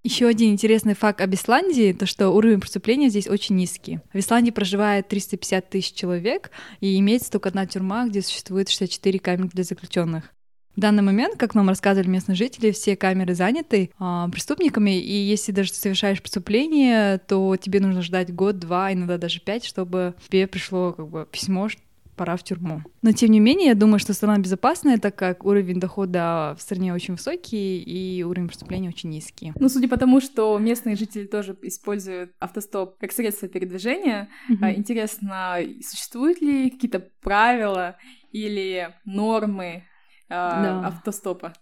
Еще 0.05 0.27
один 0.27 0.51
интересный 0.51 0.93
факт 0.93 1.19
об 1.19 1.33
Исландии, 1.33 1.91
то 1.91 2.05
что 2.05 2.29
уровень 2.29 2.59
преступления 2.59 3.09
здесь 3.09 3.27
очень 3.27 3.55
низкий. 3.55 4.01
В 4.13 4.19
Исландии 4.19 4.51
проживает 4.51 5.07
350 5.07 5.67
тысяч 5.67 5.93
человек, 5.93 6.51
и 6.79 6.99
имеется 6.99 7.31
только 7.31 7.49
одна 7.49 7.65
тюрьма, 7.65 8.05
где 8.07 8.21
существует 8.21 8.69
64 8.69 9.17
камеры 9.17 9.49
для 9.51 9.63
заключенных. 9.63 10.31
В 10.75 10.79
данный 10.79 11.03
момент, 11.03 11.37
как 11.37 11.55
нам 11.55 11.69
рассказывали 11.69 12.07
местные 12.09 12.35
жители, 12.35 12.71
все 12.71 12.97
камеры 12.97 13.33
заняты 13.33 13.91
а, 13.97 14.29
преступниками, 14.29 14.99
и 14.99 15.13
если 15.13 15.53
даже 15.53 15.71
ты 15.71 15.77
совершаешь 15.77 16.21
преступление, 16.21 17.17
то 17.17 17.55
тебе 17.55 17.79
нужно 17.79 18.01
ждать 18.01 18.33
год, 18.33 18.59
два, 18.59 18.91
иногда 18.91 19.17
даже 19.17 19.39
пять, 19.39 19.63
чтобы 19.63 20.15
тебе 20.27 20.47
пришло 20.47 20.91
как 20.91 21.07
бы 21.07 21.27
письмо, 21.31 21.69
что 21.69 21.81
пора 22.15 22.35
в 22.35 22.43
тюрьму. 22.43 22.81
Но 23.01 23.11
тем 23.11 23.31
не 23.31 23.39
менее, 23.39 23.69
я 23.69 23.75
думаю, 23.75 23.99
что 23.99 24.13
страна 24.13 24.37
безопасная, 24.37 24.97
так 24.97 25.15
как 25.15 25.45
уровень 25.45 25.79
дохода 25.79 26.55
в 26.57 26.61
стране 26.61 26.93
очень 26.93 27.15
высокий 27.15 27.81
и 27.81 28.23
уровень 28.23 28.47
преступления 28.47 28.89
очень 28.89 29.09
низкий. 29.09 29.53
Ну, 29.59 29.69
судя 29.69 29.87
по 29.87 29.97
тому, 29.97 30.21
что 30.21 30.57
местные 30.57 30.95
жители 30.95 31.25
тоже 31.25 31.57
используют 31.61 32.31
автостоп 32.39 32.97
как 32.99 33.11
средство 33.11 33.47
передвижения, 33.47 34.29
mm-hmm. 34.49 34.75
интересно, 34.75 35.57
существуют 35.81 36.41
ли 36.41 36.69
какие-то 36.69 37.07
правила 37.21 37.97
или 38.31 38.93
нормы 39.05 39.83
а, 40.29 40.63
да. 40.63 40.87
автостопа? 40.87 41.53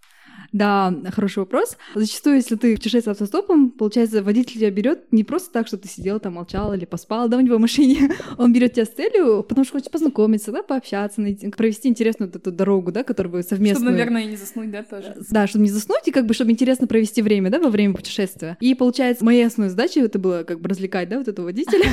Да, 0.53 0.93
хороший 1.12 1.39
вопрос. 1.39 1.77
Зачастую, 1.95 2.36
если 2.38 2.55
ты 2.55 2.75
путешествуешь 2.75 3.13
автостопом, 3.13 3.72
получается, 3.72 4.22
водитель 4.22 4.60
тебя 4.60 4.69
берет 4.69 5.12
не 5.12 5.24
просто 5.24 5.51
так, 5.51 5.67
что 5.67 5.77
ты 5.77 5.88
сидел 5.88 6.19
там, 6.19 6.33
молчал 6.33 6.74
или 6.74 6.86
поспал, 6.86 7.27
да, 7.27 7.38
у 7.38 7.41
него 7.41 7.57
в 7.57 7.60
машине. 7.60 8.12
Он 8.38 8.53
берет 8.53 8.74
тебя 8.74 8.86
с 8.86 8.89
целью, 8.89 9.43
потому 9.43 9.65
что 9.65 9.74
хочет 9.74 9.91
познакомиться, 9.91 10.51
да, 10.51 10.62
пообщаться, 10.62 11.22
найти, 11.22 11.50
провести 11.50 11.89
интересную 11.89 12.31
вот 12.31 12.39
эту 12.39 12.51
дорогу, 12.51 12.91
да, 12.91 13.03
которую 13.03 13.33
вы 13.33 13.43
совместно... 13.43 13.79
Чтобы, 13.79 13.91
наверное, 13.91 14.24
и 14.24 14.27
не 14.27 14.36
заснуть, 14.36 14.69
да, 14.69 14.83
тоже. 14.83 15.15
Да, 15.31 15.48
чтобы 15.48 15.63
не 15.63 15.72
заснуть, 15.72 16.07
и 16.07 16.12
как 16.12 16.27
бы, 16.27 16.36
чтобы 16.36 16.51
интересно 16.51 16.86
провести 16.86 17.24
время, 17.24 17.50
да, 17.50 17.60
во 17.60 17.69
время 17.69 17.95
путешествия. 17.95 18.55
И 18.60 18.75
получается, 18.75 19.25
моей 19.25 19.48
основной 19.48 19.72
задачей 19.72 20.01
это 20.01 20.19
было 20.19 20.43
как 20.43 20.62
бы 20.62 20.69
развлекать, 20.69 21.10
да, 21.10 21.17
вот 21.17 21.27
этого 21.27 21.45
водителя, 21.45 21.83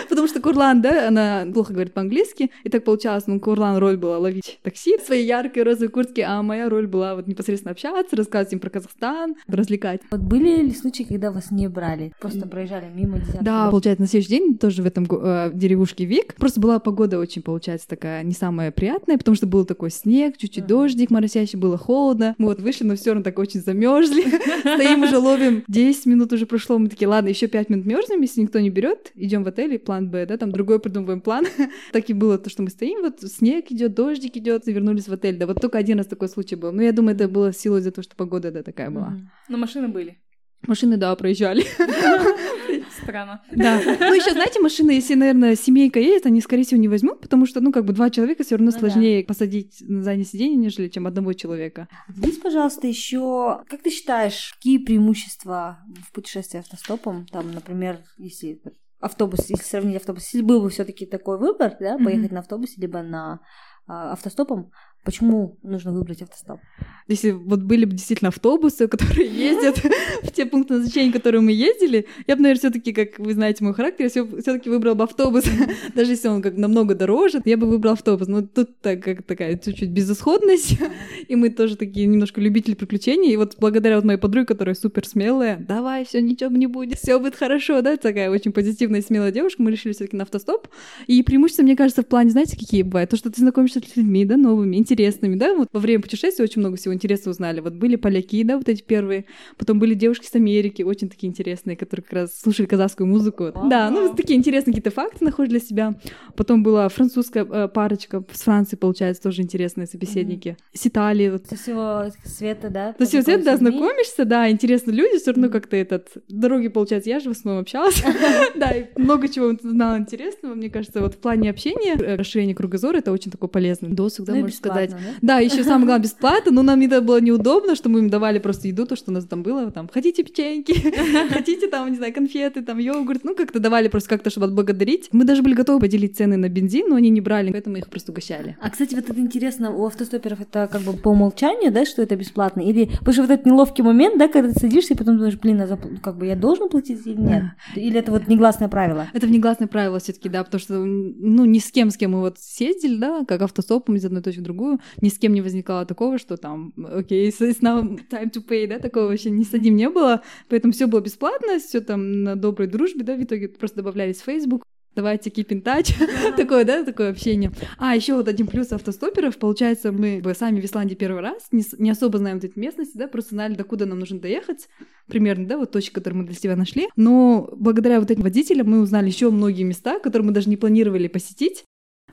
потому 0.10 0.28
что 0.28 0.40
Курлан, 0.40 0.82
да, 0.82 1.08
она 1.08 1.46
плохо 1.54 1.72
говорит 1.72 1.94
по-английски, 1.94 2.50
и 2.64 2.68
так 2.68 2.84
получалось, 2.84 3.26
ну, 3.26 3.40
Курлан 3.40 3.78
роль 3.78 3.96
была 3.96 4.18
ловить 4.18 4.58
такси 4.62 4.98
в 4.98 5.06
своей 5.06 5.26
яркой 5.26 5.62
розовой 5.62 5.88
куртке, 5.88 6.24
а 6.24 6.42
моя 6.42 6.68
роль 6.68 6.86
была 6.86 7.14
вот 7.14 7.26
непосредственно 7.26 7.72
общаться, 7.72 8.09
рассказывать 8.16 8.54
им 8.54 8.60
про 8.60 8.70
Казахстан, 8.70 9.36
развлекать. 9.46 10.00
Вот 10.10 10.20
были 10.20 10.62
ли 10.62 10.72
случаи, 10.72 11.04
когда 11.04 11.30
вас 11.30 11.50
не 11.50 11.68
брали? 11.68 12.12
Просто 12.20 12.46
проезжали 12.46 12.90
мимо 12.92 13.18
десятки 13.18 13.44
Да, 13.44 13.70
получается, 13.70 14.02
на 14.02 14.08
следующий 14.08 14.30
день 14.30 14.58
тоже 14.58 14.82
в 14.82 14.86
этом 14.86 15.06
э, 15.10 15.50
деревушке 15.54 16.04
Вик. 16.04 16.34
Просто 16.36 16.60
была 16.60 16.78
погода 16.78 17.18
очень, 17.18 17.42
получается, 17.42 17.88
такая 17.88 18.22
не 18.22 18.32
самая 18.32 18.70
приятная, 18.70 19.18
потому 19.18 19.34
что 19.34 19.46
был 19.46 19.64
такой 19.64 19.90
снег, 19.90 20.36
чуть-чуть 20.36 20.64
uh-huh. 20.64 20.68
дождик 20.68 21.10
моросящий, 21.10 21.58
было 21.58 21.78
холодно. 21.78 22.34
Мы 22.38 22.46
вот 22.46 22.60
вышли, 22.60 22.84
но 22.84 22.96
все 22.96 23.10
равно 23.10 23.22
так 23.22 23.38
очень 23.38 23.60
замерзли. 23.60 24.24
Стоим 24.60 25.02
уже 25.02 25.18
ловим. 25.18 25.64
10 25.68 26.06
минут 26.06 26.32
уже 26.32 26.46
прошло, 26.46 26.78
мы 26.78 26.88
такие, 26.88 27.08
ладно, 27.08 27.28
еще 27.28 27.46
5 27.46 27.70
минут 27.70 27.86
мерзнем, 27.86 28.20
если 28.20 28.42
никто 28.42 28.60
не 28.60 28.70
берет, 28.70 29.12
идем 29.14 29.44
в 29.44 29.48
отель, 29.48 29.74
и 29.74 29.78
план 29.78 30.08
Б, 30.10 30.26
да, 30.26 30.36
там 30.36 30.50
другой 30.52 30.80
придумываем 30.80 31.20
план. 31.20 31.46
так 31.92 32.08
и 32.10 32.12
было 32.12 32.38
то, 32.38 32.50
что 32.50 32.62
мы 32.62 32.70
стоим, 32.70 33.02
вот 33.02 33.20
снег 33.20 33.66
идет, 33.70 33.94
дождик 33.94 34.36
идет, 34.36 34.68
и 34.68 34.72
вернулись 34.72 35.08
в 35.08 35.12
отель. 35.12 35.36
Да, 35.36 35.46
вот 35.46 35.60
только 35.60 35.78
один 35.78 35.98
раз 35.98 36.06
такой 36.06 36.28
случай 36.28 36.56
был. 36.56 36.72
Но 36.72 36.82
я 36.82 36.92
думаю, 36.92 37.14
это 37.14 37.28
было 37.28 37.52
в 37.52 37.56
силу 37.56 37.78
из-за 37.78 37.90
того, 38.00 38.02
что 38.02 38.16
погода, 38.16 38.50
да, 38.50 38.62
такая 38.62 38.90
была. 38.90 39.16
Но 39.48 39.58
машины 39.58 39.88
были. 39.88 40.18
Машины, 40.66 40.98
да, 40.98 41.16
проезжали. 41.16 41.64
Странно. 43.02 43.42
Да. 43.50 43.80
Ну, 43.82 44.14
еще, 44.14 44.32
знаете, 44.32 44.60
машины, 44.60 44.90
если, 44.90 45.14
наверное, 45.14 45.56
семейка 45.56 45.98
едет, 45.98 46.26
они, 46.26 46.42
скорее 46.42 46.64
всего, 46.64 46.78
не 46.78 46.88
возьмут, 46.88 47.20
потому 47.20 47.46
что, 47.46 47.60
ну, 47.60 47.72
как 47.72 47.86
бы 47.86 47.94
два 47.94 48.10
человека 48.10 48.44
все 48.44 48.56
равно 48.56 48.70
ну, 48.70 48.78
сложнее 48.78 49.22
да. 49.22 49.28
посадить 49.28 49.76
на 49.80 50.02
заднее 50.02 50.26
сиденье, 50.26 50.56
нежели 50.56 50.88
чем 50.88 51.06
одного 51.06 51.32
человека. 51.32 51.88
Здесь, 52.08 52.36
пожалуйста, 52.36 52.86
еще, 52.86 53.62
как 53.68 53.82
ты 53.82 53.90
считаешь, 53.90 54.52
какие 54.56 54.78
преимущества 54.78 55.78
в 56.06 56.12
путешествии 56.12 56.58
автостопом? 56.58 57.26
Там, 57.26 57.52
например, 57.52 58.00
если 58.18 58.60
автобус, 59.00 59.48
если 59.48 59.64
сравнить 59.64 59.96
автобус, 59.96 60.24
если 60.24 60.42
был 60.42 60.60
бы 60.60 60.68
все-таки 60.68 61.06
такой 61.06 61.38
выбор, 61.38 61.76
да, 61.80 61.96
поехать 61.96 62.30
mm-hmm. 62.30 62.34
на 62.34 62.40
автобусе 62.40 62.80
либо 62.80 63.02
на 63.02 63.40
а, 63.86 64.12
автостопом, 64.12 64.70
Почему 65.02 65.56
нужно 65.62 65.92
выбрать 65.92 66.20
автостоп? 66.20 66.60
Если 67.08 67.30
вот 67.30 67.62
были 67.62 67.86
бы 67.86 67.92
действительно 67.92 68.28
автобусы, 68.28 68.86
которые 68.88 69.28
ездят 69.28 69.78
в 70.22 70.30
те 70.30 70.44
пункты 70.44 70.74
назначения, 70.74 71.10
которые 71.10 71.40
мы 71.40 71.52
ездили, 71.52 72.06
я 72.26 72.36
бы, 72.36 72.42
наверное, 72.42 72.58
все 72.58 72.70
таки 72.70 72.92
как 72.92 73.18
вы 73.18 73.32
знаете 73.32 73.64
мой 73.64 73.72
характер, 73.72 74.04
я 74.04 74.08
все 74.10 74.26
таки 74.26 74.68
выбрал 74.68 74.94
бы 74.94 75.04
автобус. 75.04 75.44
Даже 75.94 76.12
если 76.12 76.28
он 76.28 76.42
как 76.42 76.56
намного 76.56 76.94
дороже, 76.94 77.40
я 77.46 77.56
бы 77.56 77.66
выбрал 77.66 77.94
автобус. 77.94 78.28
Но 78.28 78.42
тут 78.42 78.78
так, 78.80 79.02
как 79.02 79.22
такая 79.22 79.56
чуть-чуть 79.56 79.88
безысходность, 79.88 80.78
и 81.28 81.34
мы 81.34 81.48
тоже 81.48 81.76
такие 81.76 82.06
немножко 82.06 82.40
любители 82.42 82.74
приключений. 82.74 83.32
И 83.32 83.36
вот 83.38 83.56
благодаря 83.58 83.96
вот 83.96 84.04
моей 84.04 84.18
подруге, 84.18 84.46
которая 84.46 84.74
супер 84.74 85.06
смелая, 85.06 85.56
давай, 85.56 86.04
все 86.04 86.20
ничего 86.20 86.50
не 86.50 86.66
будет, 86.66 86.98
все 86.98 87.18
будет 87.18 87.36
хорошо, 87.36 87.80
да, 87.80 87.96
такая 87.96 88.30
очень 88.30 88.52
позитивная 88.52 89.00
и 89.00 89.02
смелая 89.02 89.32
девушка, 89.32 89.62
мы 89.62 89.70
решили 89.70 89.94
все 89.94 90.04
таки 90.04 90.16
на 90.16 90.24
автостоп. 90.24 90.68
И 91.06 91.22
преимущество, 91.22 91.62
мне 91.62 91.74
кажется, 91.74 92.02
в 92.02 92.06
плане, 92.06 92.30
знаете, 92.30 92.58
какие 92.58 92.82
бывают? 92.82 93.10
То, 93.10 93.16
что 93.16 93.30
ты 93.30 93.40
знакомишься 93.40 93.80
с 93.80 93.96
людьми, 93.96 94.26
да, 94.26 94.36
новыми, 94.36 94.76
интересными, 94.90 95.36
да, 95.36 95.54
вот 95.54 95.68
во 95.72 95.80
время 95.80 96.02
путешествия 96.02 96.44
очень 96.44 96.60
много 96.60 96.76
всего 96.76 96.94
интересного 96.94 97.32
узнали. 97.32 97.60
Вот 97.60 97.74
были 97.74 97.96
поляки, 97.96 98.42
да, 98.42 98.56
вот 98.56 98.68
эти 98.68 98.82
первые, 98.82 99.26
потом 99.56 99.78
были 99.78 99.94
девушки 99.94 100.26
с 100.26 100.34
Америки, 100.34 100.82
очень 100.82 101.08
такие 101.08 101.28
интересные, 101.28 101.76
которые 101.76 102.04
как 102.04 102.12
раз 102.12 102.40
слушали 102.40 102.66
казахскую 102.66 103.06
музыку. 103.06 103.44
Wow. 103.44 103.68
Да, 103.68 103.90
ну, 103.90 104.14
такие 104.14 104.38
интересные 104.38 104.74
какие-то 104.74 104.90
факты 104.90 105.24
находишь 105.24 105.50
для 105.50 105.60
себя. 105.60 105.94
Потом 106.36 106.62
была 106.62 106.88
французская 106.88 107.44
э, 107.44 107.68
парочка 107.68 108.24
с 108.32 108.42
Франции, 108.42 108.76
получается, 108.76 109.22
тоже 109.22 109.42
интересные 109.42 109.86
собеседники. 109.86 110.48
Mm-hmm. 110.48 110.78
С 110.78 110.86
Италии. 110.86 111.30
Вот. 111.30 111.46
Со 111.46 111.56
всего 111.56 112.04
света, 112.24 112.70
да? 112.70 112.94
Со 112.98 113.06
всего 113.06 113.22
света, 113.22 113.44
да, 113.44 113.56
знакомишься, 113.56 114.24
да, 114.24 114.50
интересные 114.50 114.96
люди, 114.96 115.18
все 115.18 115.32
равно 115.32 115.48
как-то 115.48 115.76
этот... 115.76 116.08
Дороги, 116.28 116.68
получается, 116.68 117.10
я 117.10 117.20
же 117.20 117.28
в 117.28 117.32
основном 117.32 117.62
общалась. 117.62 118.02
Да, 118.56 118.70
и 118.70 118.86
много 118.96 119.28
чего 119.28 119.46
узнала 119.46 119.98
интересного. 119.98 120.54
Мне 120.54 120.70
кажется, 120.70 121.00
вот 121.00 121.14
в 121.14 121.18
плане 121.18 121.50
общения, 121.50 121.94
э, 121.94 122.16
расширение 122.16 122.54
кругозора, 122.54 122.98
это 122.98 123.12
очень 123.12 123.30
такой 123.30 123.48
полезный 123.48 123.90
досуг, 123.90 124.26
да, 124.26 124.34
ну 124.34 124.40
можно 124.40 124.56
сказать. 124.56 124.79
Да, 125.22 125.38
еще 125.38 125.64
самое 125.64 125.86
главное, 125.86 126.04
бесплатно, 126.04 126.52
но 126.52 126.62
нам 126.62 126.80
это 126.80 127.00
было 127.00 127.20
неудобно, 127.20 127.74
что 127.74 127.88
мы 127.88 128.00
им 128.00 128.10
давали 128.10 128.38
просто 128.38 128.68
еду, 128.68 128.86
то, 128.86 128.96
что 128.96 129.10
у 129.10 129.14
нас 129.14 129.24
там 129.24 129.42
было, 129.42 129.70
там, 129.70 129.88
хотите 129.92 130.22
печеньки, 130.22 130.72
хотите 131.30 131.68
там, 131.68 131.90
не 131.90 131.96
знаю, 131.96 132.12
конфеты, 132.12 132.62
там, 132.62 132.78
йогурт, 132.78 133.24
ну, 133.24 133.34
как-то 133.34 133.60
давали 133.60 133.88
просто 133.88 134.08
как-то, 134.08 134.30
чтобы 134.30 134.46
отблагодарить. 134.46 135.08
Мы 135.12 135.24
даже 135.24 135.42
были 135.42 135.54
готовы 135.54 135.80
поделить 135.80 136.16
цены 136.16 136.36
на 136.36 136.48
бензин, 136.48 136.88
но 136.88 136.96
они 136.96 137.10
не 137.10 137.20
брали, 137.20 137.52
поэтому 137.52 137.76
их 137.76 137.88
просто 137.88 138.12
угощали. 138.12 138.56
А, 138.60 138.70
кстати, 138.70 138.94
вот 138.94 139.08
это 139.08 139.20
интересно, 139.20 139.70
у 139.70 139.86
автостоперов 139.86 140.40
это 140.40 140.68
как 140.70 140.82
бы 140.82 140.92
по 140.94 141.08
умолчанию, 141.08 141.72
да, 141.72 141.84
что 141.84 142.02
это 142.02 142.16
бесплатно? 142.16 142.60
Или, 142.60 142.86
потому 142.86 143.12
что 143.12 143.22
вот 143.22 143.30
этот 143.30 143.46
неловкий 143.46 143.84
момент, 143.84 144.18
да, 144.18 144.28
когда 144.28 144.52
ты 144.52 144.58
садишься 144.58 144.94
и 144.94 144.96
потом 144.96 145.16
думаешь, 145.16 145.38
блин, 145.38 145.60
а 145.60 145.66
зап... 145.66 145.80
как 146.02 146.16
бы 146.16 146.26
я 146.26 146.36
должен 146.36 146.68
платить 146.68 147.06
или 147.06 147.20
нет? 147.20 147.44
Или 147.74 147.98
это 147.98 148.10
вот 148.10 148.28
негласное 148.28 148.68
правило? 148.68 149.08
Это 149.12 149.26
негласное 149.26 149.68
правило 149.68 149.98
все 149.98 150.12
таки 150.12 150.28
да, 150.28 150.44
потому 150.44 150.60
что, 150.60 150.74
ну, 150.74 151.44
ни 151.44 151.58
с 151.58 151.70
кем, 151.70 151.90
с 151.90 151.96
кем 151.96 152.12
мы 152.12 152.20
вот 152.20 152.38
съездили, 152.38 152.96
да, 152.98 153.24
как 153.26 153.42
автостопом 153.42 153.96
из 153.96 154.04
одной 154.04 154.22
точки 154.22 154.40
в 154.40 154.42
другую, 154.42 154.69
ни 155.00 155.08
с 155.08 155.18
кем 155.18 155.32
не 155.32 155.40
возникало 155.40 155.86
такого, 155.86 156.18
что 156.18 156.36
там, 156.36 156.72
окей, 156.76 157.28
okay, 157.28 157.32
so 157.32 157.48
it's 157.48 157.60
now 157.60 157.82
time 158.10 158.30
to 158.30 158.46
pay, 158.46 158.66
да, 158.66 158.78
такого 158.78 159.08
вообще 159.08 159.30
ни 159.30 159.42
с 159.42 159.54
одним 159.54 159.76
не 159.76 159.88
было, 159.88 160.22
поэтому 160.48 160.72
все 160.72 160.86
было 160.86 161.00
бесплатно, 161.00 161.58
все 161.58 161.80
там 161.80 162.22
на 162.22 162.36
доброй 162.36 162.68
дружбе, 162.68 163.02
да, 163.02 163.16
в 163.16 163.22
итоге 163.22 163.48
просто 163.48 163.78
добавлялись 163.78 164.20
в 164.20 164.24
Facebook, 164.24 164.62
давайте 164.94 165.30
keep 165.30 165.48
in 165.48 165.62
touch, 165.62 165.92
такое, 166.36 166.64
да, 166.64 166.84
такое 166.84 167.10
общение. 167.10 167.52
А, 167.78 167.94
еще 167.94 168.14
вот 168.14 168.28
один 168.28 168.46
плюс 168.46 168.72
автостоперов, 168.72 169.38
получается, 169.38 169.92
мы 169.92 170.22
сами 170.34 170.60
в 170.60 170.64
Исландии 170.64 170.94
первый 170.94 171.22
раз, 171.22 171.46
не, 171.52 171.64
не 171.78 171.90
особо 171.90 172.18
знаем 172.18 172.36
вот 172.36 172.44
эти 172.44 172.58
местности, 172.58 172.96
да, 172.96 173.08
просто 173.08 173.34
знали, 173.34 173.54
докуда 173.54 173.86
нам 173.86 173.98
нужно 173.98 174.20
доехать, 174.20 174.68
примерно, 175.06 175.46
да, 175.46 175.58
вот 175.58 175.70
точки, 175.70 175.94
которые 175.94 176.22
мы 176.22 176.26
для 176.26 176.36
себя 176.36 176.56
нашли, 176.56 176.88
но 176.96 177.48
благодаря 177.56 178.00
вот 178.00 178.10
этим 178.10 178.22
водителям 178.22 178.68
мы 178.68 178.80
узнали 178.80 179.06
еще 179.06 179.30
многие 179.30 179.62
места, 179.62 179.98
которые 180.00 180.26
мы 180.26 180.32
даже 180.32 180.48
не 180.48 180.56
планировали 180.56 181.08
посетить, 181.08 181.64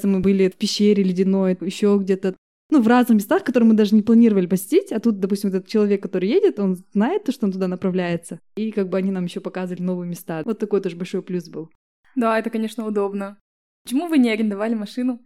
мы 0.04 0.20
были 0.20 0.50
в 0.50 0.56
пещере 0.56 1.04
ледяной, 1.04 1.58
еще 1.60 1.98
где-то 2.00 2.36
ну, 2.70 2.82
в 2.82 2.88
разных 2.88 3.18
местах, 3.18 3.44
которые 3.44 3.70
мы 3.70 3.76
даже 3.76 3.96
не 3.96 4.02
планировали 4.02 4.46
посетить, 4.46 4.92
а 4.92 5.00
тут, 5.00 5.20
допустим, 5.20 5.50
этот 5.50 5.68
человек, 5.68 6.02
который 6.04 6.28
едет, 6.30 6.60
он 6.60 6.76
знает 6.94 7.24
то, 7.24 7.32
что 7.32 7.46
он 7.46 7.52
туда 7.52 7.68
направляется, 7.68 8.40
и 8.56 8.72
как 8.72 8.90
бы 8.90 8.98
они 8.98 9.12
нам 9.12 9.26
еще 9.26 9.40
показывали 9.40 9.82
новые 9.82 10.10
места. 10.10 10.42
Вот 10.44 10.60
такой 10.60 10.82
тоже 10.82 10.98
большой 10.98 11.22
плюс 11.22 11.48
был. 11.48 11.70
Да, 12.16 12.38
это, 12.38 12.50
конечно, 12.50 12.86
удобно. 12.86 13.38
Почему 13.84 14.08
вы 14.08 14.18
не 14.18 14.30
арендовали 14.30 14.76
машину? 14.76 15.22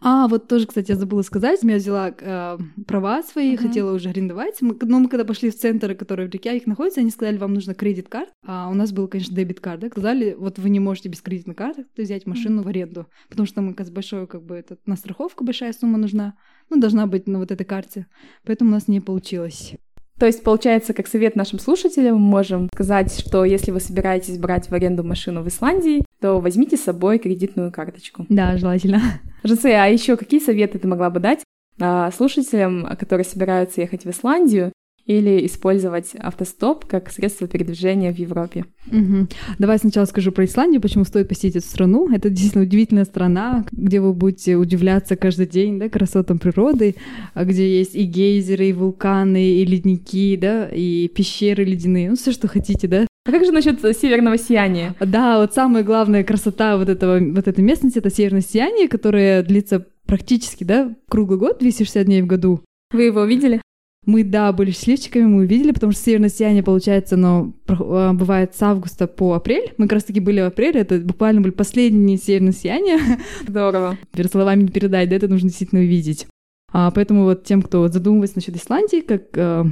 А, 0.00 0.28
вот 0.28 0.46
тоже, 0.46 0.66
кстати, 0.66 0.90
я 0.90 0.96
забыла 0.96 1.22
сказать, 1.22 1.60
я 1.62 1.76
взяла 1.76 2.14
э, 2.18 2.58
права 2.86 3.22
свои, 3.22 3.54
uh-huh. 3.54 3.56
хотела 3.56 3.94
уже 3.94 4.10
арендовать. 4.10 4.60
Мы, 4.60 4.76
но 4.82 4.98
мы 4.98 5.08
когда 5.08 5.24
пошли 5.24 5.50
в 5.50 5.56
центры, 5.56 5.94
которые 5.94 6.28
в 6.28 6.32
Рикьявик 6.32 6.66
находятся, 6.66 7.00
они 7.00 7.10
сказали, 7.10 7.38
вам 7.38 7.54
нужно 7.54 7.74
кредит-карт. 7.74 8.30
А 8.44 8.68
у 8.68 8.74
нас 8.74 8.92
был, 8.92 9.08
конечно, 9.08 9.34
дебит-карт. 9.34 9.80
Да? 9.80 9.88
Сказали, 9.88 10.36
вот 10.38 10.58
вы 10.58 10.68
не 10.68 10.80
можете 10.80 11.08
без 11.08 11.22
кредитной 11.22 11.54
карты 11.54 11.86
взять 11.96 12.26
машину 12.26 12.60
uh-huh. 12.60 12.64
в 12.64 12.68
аренду, 12.68 13.06
потому 13.30 13.46
что 13.46 13.56
там, 13.56 13.74
как 13.74 13.88
большой, 13.88 14.26
как 14.26 14.44
бы, 14.44 14.56
это, 14.56 14.76
на 14.84 14.96
страховку 14.96 15.44
большая 15.44 15.72
сумма 15.72 15.96
нужна. 15.96 16.34
Ну, 16.68 16.78
должна 16.78 17.06
быть 17.06 17.26
на 17.26 17.38
вот 17.38 17.50
этой 17.50 17.64
карте. 17.64 18.06
Поэтому 18.44 18.70
у 18.70 18.74
нас 18.74 18.88
не 18.88 19.00
получилось. 19.00 19.76
То 20.18 20.26
есть, 20.26 20.42
получается, 20.42 20.94
как 20.94 21.08
совет 21.08 21.36
нашим 21.36 21.58
слушателям, 21.58 22.14
мы 22.14 22.20
можем 22.20 22.68
сказать, 22.72 23.12
что 23.18 23.44
если 23.44 23.70
вы 23.70 23.80
собираетесь 23.80 24.38
брать 24.38 24.70
в 24.70 24.72
аренду 24.72 25.04
машину 25.04 25.42
в 25.42 25.48
Исландии, 25.48 26.04
то 26.20 26.40
возьмите 26.40 26.76
с 26.76 26.84
собой 26.84 27.18
кредитную 27.18 27.70
карточку. 27.70 28.24
Да, 28.28 28.56
желательно. 28.56 29.00
Жасе, 29.44 29.74
а 29.74 29.86
еще 29.86 30.16
какие 30.16 30.40
советы 30.40 30.78
ты 30.78 30.88
могла 30.88 31.10
бы 31.10 31.20
дать 31.20 31.40
а, 31.78 32.10
слушателям, 32.10 32.96
которые 32.98 33.24
собираются 33.24 33.82
ехать 33.82 34.04
в 34.04 34.10
Исландию 34.10 34.72
или 35.06 35.46
использовать 35.46 36.14
автостоп 36.16 36.84
как 36.84 37.10
средство 37.10 37.46
передвижения 37.46 38.12
в 38.12 38.18
Европе. 38.18 38.64
Угу. 38.88 39.28
Давай 39.58 39.78
сначала 39.78 40.04
скажу 40.04 40.32
про 40.32 40.44
Исландию, 40.44 40.80
почему 40.80 41.04
стоит 41.04 41.28
посетить 41.28 41.56
эту 41.56 41.66
страну. 41.66 42.10
Это 42.12 42.28
действительно 42.28 42.64
удивительная 42.64 43.04
страна, 43.04 43.64
где 43.72 44.00
вы 44.00 44.12
будете 44.12 44.56
удивляться 44.56 45.16
каждый 45.16 45.46
день 45.46 45.78
да, 45.78 45.88
красотам 45.88 46.38
природы, 46.38 46.96
а 47.34 47.44
где 47.44 47.78
есть 47.78 47.94
и 47.94 48.02
гейзеры, 48.02 48.66
и 48.66 48.72
вулканы, 48.72 49.44
и 49.44 49.64
ледники, 49.64 50.36
да, 50.36 50.68
и 50.68 51.08
пещеры 51.08 51.64
ледяные, 51.64 52.10
ну 52.10 52.16
все, 52.16 52.32
что 52.32 52.48
хотите, 52.48 52.88
да. 52.88 53.06
А 53.26 53.30
как 53.32 53.44
же 53.44 53.50
насчет 53.50 53.80
северного 53.96 54.38
сияния? 54.38 54.94
Да, 55.00 55.40
вот 55.40 55.52
самая 55.52 55.82
главная 55.82 56.22
красота 56.22 56.76
вот 56.76 56.88
этого 56.88 57.18
вот 57.18 57.48
этой 57.48 57.62
местности 57.62 57.98
это 57.98 58.10
северное 58.10 58.40
сияние, 58.40 58.88
которое 58.88 59.42
длится 59.42 59.84
практически, 60.06 60.64
да, 60.64 60.94
круглый 61.08 61.38
год, 61.38 61.58
260 61.58 62.06
дней 62.06 62.22
в 62.22 62.26
году. 62.26 62.60
Вы 62.92 63.04
его 63.04 63.24
видели? 63.24 63.60
Мы, 64.06 64.22
да, 64.22 64.52
были 64.52 64.70
счастливчиками, 64.70 65.24
мы 65.24 65.42
увидели, 65.42 65.72
потому 65.72 65.92
что 65.92 66.00
северное 66.00 66.28
сияние, 66.28 66.62
получается, 66.62 67.16
оно 67.16 67.52
а, 67.66 68.12
бывает 68.12 68.54
с 68.54 68.62
августа 68.62 69.08
по 69.08 69.34
апрель. 69.34 69.72
Мы 69.78 69.86
как 69.86 69.94
раз-таки 69.94 70.20
были 70.20 70.40
в 70.40 70.46
апреле, 70.46 70.80
это 70.80 70.98
буквально 70.98 71.40
были 71.40 71.52
последние 71.52 72.16
северные 72.16 72.52
сияния. 72.52 73.00
Здорово. 73.46 73.98
Перед 74.12 74.30
словами 74.30 74.62
не 74.62 74.68
передать, 74.68 75.08
да, 75.08 75.16
это 75.16 75.26
нужно 75.26 75.48
действительно 75.48 75.80
увидеть. 75.80 76.26
А, 76.72 76.92
поэтому 76.92 77.24
вот 77.24 77.44
тем, 77.44 77.62
кто 77.62 77.88
задумывается 77.88 78.38
насчет 78.38 78.56
Исландии, 78.56 79.00
как 79.00 79.22
а, 79.36 79.66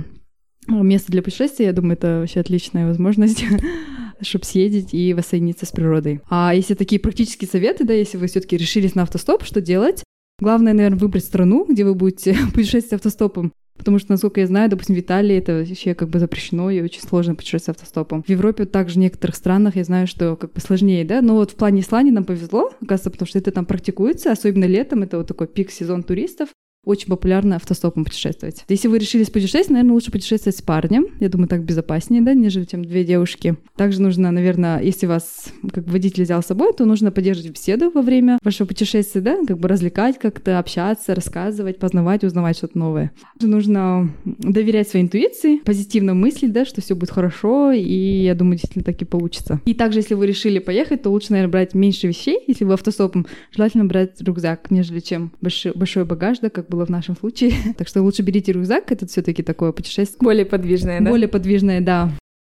место 0.68 1.12
для 1.12 1.22
путешествия, 1.22 1.66
я 1.66 1.72
думаю, 1.72 1.92
это 1.94 2.18
вообще 2.20 2.40
отличная 2.40 2.86
возможность 2.86 3.44
чтобы 4.20 4.44
съездить 4.44 4.94
и 4.94 5.14
воссоединиться 5.14 5.66
с 5.66 5.70
природой. 5.70 6.20
А 6.28 6.54
если 6.54 6.74
такие 6.74 7.00
практические 7.00 7.48
советы, 7.48 7.84
да, 7.84 7.92
если 7.92 8.16
вы 8.16 8.26
все-таки 8.26 8.56
решились 8.56 8.94
на 8.94 9.02
автостоп, 9.02 9.44
что 9.44 9.60
делать? 9.60 10.02
Главное, 10.40 10.72
наверное, 10.72 10.98
выбрать 10.98 11.24
страну, 11.24 11.64
где 11.68 11.84
вы 11.84 11.94
будете 11.94 12.36
путешествовать 12.54 12.94
автостопом. 12.94 13.52
Потому 13.76 13.98
что, 13.98 14.12
насколько 14.12 14.40
я 14.40 14.46
знаю, 14.46 14.70
допустим, 14.70 14.94
в 14.94 15.00
Италии 15.00 15.36
это 15.36 15.58
вообще 15.58 15.94
как 15.94 16.08
бы 16.08 16.18
запрещено 16.18 16.70
и 16.70 16.80
очень 16.80 17.02
сложно 17.02 17.34
путешествовать 17.34 17.80
автостопом. 17.80 18.22
В 18.22 18.28
Европе 18.28 18.64
также 18.64 18.94
в 18.94 18.98
некоторых 18.98 19.36
странах 19.36 19.76
я 19.76 19.84
знаю, 19.84 20.06
что 20.06 20.36
как 20.36 20.52
бы 20.52 20.60
сложнее, 20.60 21.04
да, 21.04 21.20
но 21.22 21.34
вот 21.34 21.50
в 21.50 21.54
плане 21.56 21.80
Исландии 21.80 22.12
нам 22.12 22.24
повезло, 22.24 22.70
оказывается, 22.80 23.10
потому 23.10 23.28
что 23.28 23.38
это 23.38 23.50
там 23.50 23.66
практикуется, 23.66 24.30
особенно 24.30 24.64
летом, 24.64 25.02
это 25.02 25.18
вот 25.18 25.26
такой 25.26 25.48
пик 25.48 25.70
сезон 25.70 26.02
туристов, 26.02 26.48
очень 26.84 27.08
популярно 27.08 27.56
автостопом 27.56 28.04
путешествовать. 28.04 28.64
Если 28.68 28.88
вы 28.88 28.98
решились 28.98 29.30
путешествовать, 29.30 29.70
наверное, 29.70 29.94
лучше 29.94 30.10
путешествовать 30.10 30.56
с 30.56 30.62
парнем. 30.62 31.06
Я 31.20 31.28
думаю, 31.28 31.48
так 31.48 31.64
безопаснее, 31.64 32.22
да, 32.22 32.34
нежели 32.34 32.64
чем 32.64 32.84
две 32.84 33.04
девушки. 33.04 33.56
Также 33.76 34.02
нужно, 34.02 34.30
наверное, 34.30 34.80
если 34.80 35.06
вас 35.06 35.46
как 35.72 35.86
водитель 35.88 36.24
взял 36.24 36.42
с 36.42 36.46
собой, 36.46 36.72
то 36.74 36.84
нужно 36.84 37.10
поддерживать 37.10 37.52
беседу 37.52 37.90
во 37.90 38.02
время 38.02 38.38
вашего 38.42 38.66
путешествия, 38.66 39.20
да, 39.20 39.38
как 39.46 39.58
бы 39.58 39.68
развлекать 39.68 40.18
как-то, 40.18 40.58
общаться, 40.58 41.14
рассказывать, 41.14 41.78
познавать, 41.78 42.24
узнавать 42.24 42.56
что-то 42.56 42.78
новое. 42.78 43.12
Нужно 43.40 44.14
доверять 44.24 44.88
своей 44.88 45.04
интуиции, 45.04 45.58
позитивно 45.58 46.14
мыслить, 46.14 46.52
да, 46.52 46.64
что 46.64 46.80
все 46.80 46.94
будет 46.94 47.10
хорошо, 47.10 47.72
и 47.72 48.22
я 48.22 48.34
думаю, 48.34 48.54
действительно 48.56 48.84
так 48.84 49.00
и 49.00 49.04
получится. 49.04 49.60
И 49.64 49.74
также, 49.74 50.00
если 50.00 50.14
вы 50.14 50.26
решили 50.26 50.58
поехать, 50.58 51.02
то 51.02 51.10
лучше, 51.10 51.28
наверное, 51.30 51.52
брать 51.52 51.74
меньше 51.74 52.06
вещей. 52.06 52.38
Если 52.46 52.64
вы 52.64 52.74
автостопом, 52.74 53.26
желательно 53.50 53.84
брать 53.84 54.20
рюкзак, 54.20 54.70
нежели 54.70 55.00
чем 55.00 55.32
большой, 55.40 55.72
большой 55.72 56.04
багаж, 56.04 56.38
да, 56.40 56.50
как 56.50 56.68
было 56.74 56.86
в 56.86 56.90
нашем 56.90 57.16
случае. 57.16 57.52
так 57.78 57.88
что 57.88 58.02
лучше 58.02 58.22
берите 58.22 58.52
рюкзак, 58.52 58.90
это 58.92 59.06
все 59.06 59.22
таки 59.22 59.42
такое 59.42 59.72
путешествие. 59.72 60.18
Более 60.20 60.44
подвижное, 60.44 61.00
да? 61.00 61.10
Более 61.10 61.28
подвижное, 61.28 61.80
да. 61.80 62.10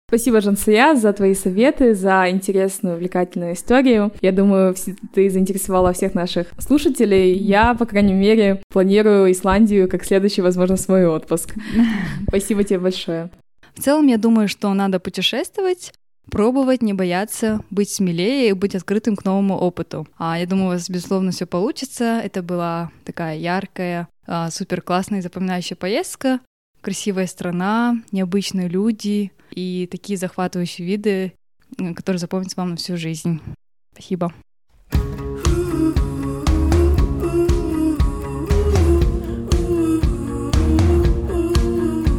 Спасибо, 0.09 0.41
Жансия, 0.41 0.93
за 0.95 1.11
твои 1.11 1.33
советы, 1.33 1.95
за 1.95 2.29
интересную, 2.29 2.97
увлекательную 2.97 3.53
историю. 3.53 4.11
Я 4.21 4.31
думаю, 4.31 4.75
ты 5.11 5.27
заинтересовала 5.27 5.91
всех 5.93 6.13
наших 6.13 6.47
слушателей. 6.59 7.33
Я, 7.33 7.73
по 7.73 7.87
крайней 7.87 8.13
мере, 8.13 8.61
планирую 8.71 9.31
Исландию 9.31 9.89
как 9.89 10.05
следующий, 10.05 10.41
возможно, 10.41 10.77
свой 10.77 11.07
отпуск. 11.07 11.55
Спасибо 12.27 12.63
тебе 12.63 12.77
большое. 12.77 13.31
В 13.73 13.81
целом, 13.81 14.05
я 14.05 14.17
думаю, 14.17 14.47
что 14.47 14.71
надо 14.75 14.99
путешествовать, 14.99 15.91
пробовать, 16.29 16.83
не 16.83 16.93
бояться, 16.93 17.61
быть 17.71 17.89
смелее 17.89 18.49
и 18.49 18.53
быть 18.53 18.75
открытым 18.75 19.15
к 19.15 19.25
новому 19.25 19.57
опыту. 19.57 20.07
А 20.17 20.37
я 20.37 20.45
думаю, 20.45 20.67
у 20.67 20.71
вас, 20.73 20.89
безусловно, 20.89 21.31
все 21.31 21.47
получится. 21.47 22.21
Это 22.23 22.43
была 22.43 22.91
такая 23.03 23.37
яркая, 23.37 24.07
а, 24.25 24.49
супер 24.51 24.81
классная 24.81 25.19
и 25.19 25.21
запоминающая 25.21 25.77
поездка. 25.77 26.39
Красивая 26.81 27.27
страна, 27.27 27.95
необычные 28.11 28.67
люди 28.67 29.31
и 29.51 29.87
такие 29.89 30.17
захватывающие 30.17 30.85
виды, 30.85 31.33
которые 31.95 32.19
запомнятся 32.19 32.55
вам 32.57 32.71
на 32.71 32.75
всю 32.75 32.97
жизнь. 32.97 33.41
Спасибо. 33.93 34.33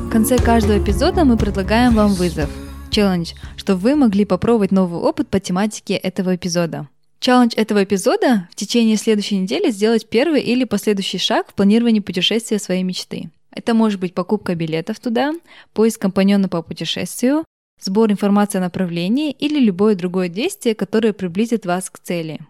В 0.03 0.11
конце 0.11 0.39
каждого 0.39 0.79
эпизода 0.79 1.25
мы 1.25 1.37
предлагаем 1.37 1.95
вам 1.95 2.15
вызов— 2.15 2.49
челлендж, 2.95 3.33
чтобы 3.57 3.81
вы 3.81 3.97
могли 3.97 4.25
попробовать 4.25 4.71
новый 4.71 5.01
опыт 5.01 5.29
по 5.29 5.41
тематике 5.41 5.95
этого 5.95 6.37
эпизода. 6.37 6.89
Челлендж 7.25 7.55
этого 7.57 7.85
эпизода 7.85 8.49
в 8.51 8.55
течение 8.55 8.99
следующей 8.99 9.39
недели 9.39 9.71
сделать 9.71 10.07
первый 10.07 10.43
или 10.43 10.65
последующий 10.65 11.19
шаг 11.19 11.49
в 11.49 11.55
планировании 11.55 12.01
путешествия 12.01 12.59
своей 12.59 12.83
мечты. 12.83 13.31
Это 13.51 13.73
может 13.73 13.99
быть 13.99 14.13
покупка 14.13 14.55
билетов 14.55 15.01
туда, 15.01 15.33
поиск 15.73 16.03
компаньона 16.03 16.51
по 16.51 16.61
путешествию, 16.61 17.47
сбор 17.81 18.13
информации 18.13 18.59
о 18.59 18.61
направлении 18.61 19.31
или 19.31 19.59
любое 19.59 19.95
другое 19.95 20.29
действие, 20.29 20.75
которое 20.75 21.15
приблизит 21.15 21.65
вас 21.65 21.89
к 21.89 21.99
цели. 21.99 22.41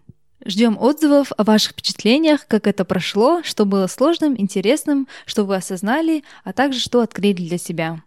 Ждем 0.44 0.76
отзывов 0.76 1.30
о 1.38 1.44
ваших 1.44 1.70
впечатлениях, 1.70 2.44
как 2.48 2.66
это 2.66 2.84
прошло, 2.84 3.44
что 3.44 3.66
было 3.66 3.87
сложным, 3.87 4.34
интересным, 4.37 5.06
что 5.24 5.44
вы 5.44 5.54
осознали, 5.54 6.24
а 6.42 6.52
также 6.52 6.80
что 6.80 7.00
открыли 7.00 7.34
для 7.34 7.58
себя. 7.58 8.02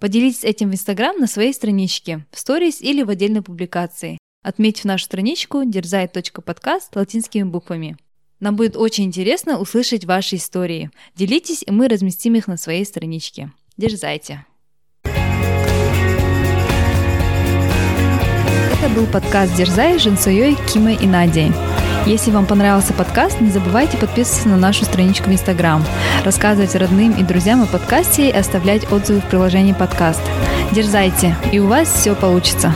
Поделитесь 0.00 0.44
этим 0.44 0.70
в 0.70 0.72
Инстаграм 0.72 1.18
на 1.18 1.26
своей 1.26 1.52
страничке, 1.52 2.24
в 2.30 2.38
сторис 2.38 2.80
или 2.80 3.02
в 3.02 3.10
отдельной 3.10 3.42
публикации, 3.42 4.16
отметив 4.46 4.84
нашу 4.84 5.04
страничку 5.06 5.64
дерзай.подкаст 5.64 6.94
латинскими 6.94 7.42
буквами. 7.42 7.96
Нам 8.38 8.54
будет 8.54 8.76
очень 8.76 9.04
интересно 9.04 9.58
услышать 9.58 10.04
ваши 10.04 10.36
истории. 10.36 10.90
Делитесь, 11.16 11.64
и 11.66 11.72
мы 11.72 11.88
разместим 11.88 12.36
их 12.36 12.46
на 12.46 12.56
своей 12.56 12.84
страничке. 12.84 13.50
Дерзайте! 13.76 14.46
Это 18.72 18.88
был 18.94 19.06
подкаст 19.06 19.56
«Дерзай» 19.56 19.98
с 19.98 20.02
Женсуей, 20.02 20.56
Кимой 20.72 20.94
и 20.94 21.06
Надей. 21.06 21.50
Если 22.06 22.30
вам 22.30 22.46
понравился 22.46 22.92
подкаст, 22.92 23.40
не 23.40 23.50
забывайте 23.50 23.96
подписываться 23.96 24.48
на 24.48 24.56
нашу 24.56 24.84
страничку 24.84 25.28
в 25.28 25.32
Инстаграм, 25.32 25.84
рассказывать 26.24 26.76
родным 26.76 27.18
и 27.18 27.24
друзьям 27.24 27.62
о 27.62 27.66
подкасте 27.66 28.28
и 28.28 28.32
оставлять 28.32 28.92
отзывы 28.92 29.20
в 29.22 29.28
приложении 29.28 29.72
подкаст. 29.72 30.22
Дерзайте, 30.70 31.36
и 31.52 31.58
у 31.58 31.66
вас 31.66 31.88
все 31.88 32.14
получится. 32.14 32.72